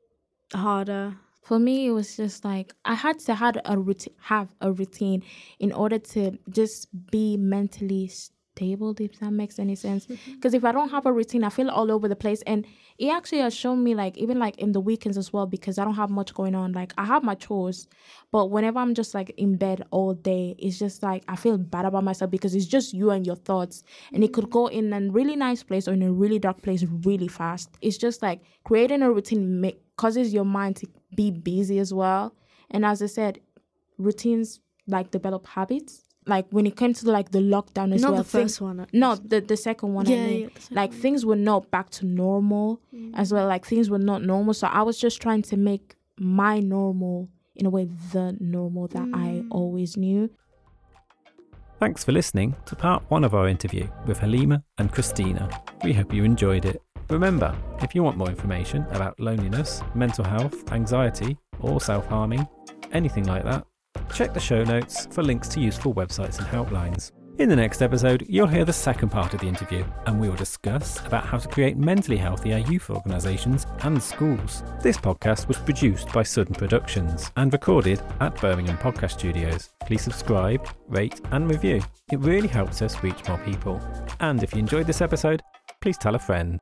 harder. 0.54 1.16
For 1.42 1.58
me 1.58 1.88
it 1.88 1.90
was 1.90 2.16
just 2.16 2.44
like 2.44 2.72
i 2.84 2.94
had 2.94 3.18
to 3.18 3.34
had 3.34 3.60
a 3.64 3.76
routine 3.76 4.14
have 4.20 4.54
a 4.60 4.70
routine 4.70 5.24
in 5.58 5.72
order 5.72 5.98
to 5.98 6.38
just 6.50 6.86
be 7.10 7.36
mentally 7.36 8.08
stable 8.54 8.94
if 8.98 9.18
that 9.20 9.30
makes 9.30 9.58
any 9.58 9.74
sense. 9.74 10.06
Mm-hmm. 10.06 10.34
Because 10.34 10.54
if 10.54 10.64
i 10.64 10.72
don't 10.72 10.90
have 10.90 11.06
a 11.06 11.12
routine 11.12 11.44
i 11.44 11.48
feel 11.48 11.70
all 11.70 11.90
over 11.90 12.08
the 12.08 12.16
place. 12.16 12.42
And 12.46 12.66
it 12.98 13.08
actually 13.08 13.38
has 13.38 13.54
shown 13.54 13.82
me 13.82 13.94
like 13.94 14.16
even 14.18 14.38
like 14.38 14.58
in 14.58 14.72
the 14.72 14.80
weekends 14.80 15.18
as 15.18 15.32
well 15.32 15.46
because 15.46 15.78
i 15.78 15.84
don't 15.84 15.94
have 15.94 16.10
much 16.10 16.34
going 16.34 16.54
on. 16.54 16.72
Like 16.72 16.92
i 16.98 17.04
have 17.04 17.22
my 17.22 17.34
chores 17.34 17.86
but 18.30 18.46
whenever 18.46 18.78
i'm 18.78 18.94
just 18.94 19.14
like 19.14 19.30
in 19.36 19.56
bed 19.56 19.84
all 19.90 20.14
day 20.14 20.54
it's 20.58 20.78
just 20.78 21.02
like 21.02 21.24
i 21.28 21.36
feel 21.36 21.58
bad 21.58 21.84
about 21.84 22.04
myself 22.04 22.30
because 22.30 22.54
it's 22.54 22.66
just 22.66 22.92
you 22.92 23.10
and 23.10 23.26
your 23.26 23.36
thoughts. 23.36 23.82
And 24.12 24.22
it 24.22 24.32
could 24.32 24.44
mm-hmm. 24.44 24.52
go 24.52 24.66
in 24.66 24.92
a 24.92 25.00
really 25.10 25.36
nice 25.36 25.62
place 25.62 25.88
or 25.88 25.94
in 25.94 26.02
a 26.02 26.12
really 26.12 26.38
dark 26.38 26.62
place 26.62 26.84
really 27.04 27.28
fast. 27.28 27.70
It's 27.80 27.98
just 27.98 28.22
like 28.22 28.40
creating 28.64 29.02
a 29.02 29.10
routine 29.10 29.60
make 29.60 29.80
causes 29.96 30.32
your 30.32 30.44
mind 30.44 30.76
to 30.76 30.86
be 31.14 31.30
busy 31.30 31.78
as 31.78 31.92
well. 31.92 32.34
And 32.70 32.84
as 32.84 33.02
i 33.02 33.06
said 33.06 33.40
routines 33.98 34.60
like 34.88 35.10
develop 35.10 35.46
habits 35.46 36.02
like 36.26 36.46
when 36.50 36.66
it 36.66 36.76
came 36.76 36.94
to 36.94 37.10
like 37.10 37.30
the 37.30 37.38
lockdown 37.38 37.94
as 37.94 38.02
not 38.02 38.12
well 38.12 38.22
the 38.22 38.28
things- 38.28 38.58
first 38.58 38.60
one 38.60 38.86
no 38.92 39.16
the, 39.16 39.40
the 39.40 39.56
second 39.56 39.92
one 39.94 40.06
Yeah, 40.06 40.16
I 40.16 40.26
mean. 40.26 40.40
yeah, 40.40 40.46
the 40.54 40.60
second 40.60 40.76
like 40.76 40.92
things 40.92 41.26
were 41.26 41.36
not 41.36 41.70
back 41.70 41.90
to 41.90 42.06
normal 42.06 42.80
mm. 42.94 43.12
as 43.14 43.32
well 43.32 43.46
like 43.46 43.64
things 43.66 43.90
were 43.90 43.98
not 43.98 44.22
normal 44.22 44.54
so 44.54 44.66
i 44.68 44.82
was 44.82 44.98
just 44.98 45.20
trying 45.20 45.42
to 45.42 45.56
make 45.56 45.96
my 46.18 46.60
normal 46.60 47.28
in 47.56 47.66
a 47.66 47.70
way 47.70 47.88
the 48.12 48.36
normal 48.40 48.88
that 48.88 49.08
i 49.14 49.42
mm. 49.42 49.48
always 49.50 49.96
knew 49.96 50.30
Thanks 51.80 52.04
for 52.04 52.12
listening 52.12 52.54
to 52.66 52.76
part 52.76 53.02
one 53.08 53.24
of 53.24 53.34
our 53.34 53.48
interview 53.48 53.88
with 54.06 54.20
Halima 54.20 54.62
and 54.78 54.92
Christina. 54.92 55.50
We 55.82 55.92
hope 55.92 56.14
you 56.14 56.22
enjoyed 56.22 56.64
it. 56.64 56.80
Remember, 57.10 57.52
if 57.80 57.92
you 57.92 58.04
want 58.04 58.16
more 58.16 58.28
information 58.28 58.86
about 58.92 59.18
loneliness, 59.18 59.82
mental 59.92 60.24
health, 60.24 60.70
anxiety, 60.72 61.36
or 61.58 61.80
self 61.80 62.06
harming, 62.06 62.46
anything 62.92 63.24
like 63.24 63.42
that, 63.42 63.66
check 64.12 64.34
the 64.34 64.40
show 64.40 64.62
notes 64.64 65.06
for 65.10 65.22
links 65.22 65.48
to 65.48 65.60
useful 65.60 65.94
websites 65.94 66.38
and 66.38 66.46
helplines. 66.46 67.12
In 67.38 67.48
the 67.48 67.56
next 67.56 67.80
episode, 67.80 68.26
you'll 68.28 68.46
hear 68.46 68.66
the 68.66 68.72
second 68.72 69.08
part 69.08 69.32
of 69.32 69.40
the 69.40 69.48
interview, 69.48 69.84
and 70.06 70.20
we 70.20 70.28
will 70.28 70.36
discuss 70.36 71.04
about 71.06 71.24
how 71.24 71.38
to 71.38 71.48
create 71.48 71.78
mentally 71.78 72.18
healthier 72.18 72.58
youth 72.58 72.90
organisations 72.90 73.66
and 73.80 74.00
schools. 74.00 74.62
This 74.82 74.98
podcast 74.98 75.48
was 75.48 75.56
produced 75.56 76.12
by 76.12 76.24
Sudden 76.24 76.54
Productions 76.54 77.30
and 77.36 77.50
recorded 77.50 78.02
at 78.20 78.38
Birmingham 78.38 78.76
Podcast 78.76 79.12
Studios. 79.12 79.70
Please 79.86 80.02
subscribe, 80.02 80.68
rate, 80.88 81.20
and 81.30 81.50
review. 81.50 81.82
It 82.12 82.20
really 82.20 82.48
helps 82.48 82.82
us 82.82 83.02
reach 83.02 83.26
more 83.26 83.38
people. 83.38 83.80
And 84.20 84.42
if 84.42 84.52
you 84.52 84.58
enjoyed 84.58 84.86
this 84.86 85.00
episode, 85.00 85.42
please 85.80 85.96
tell 85.96 86.14
a 86.14 86.18
friend. 86.18 86.60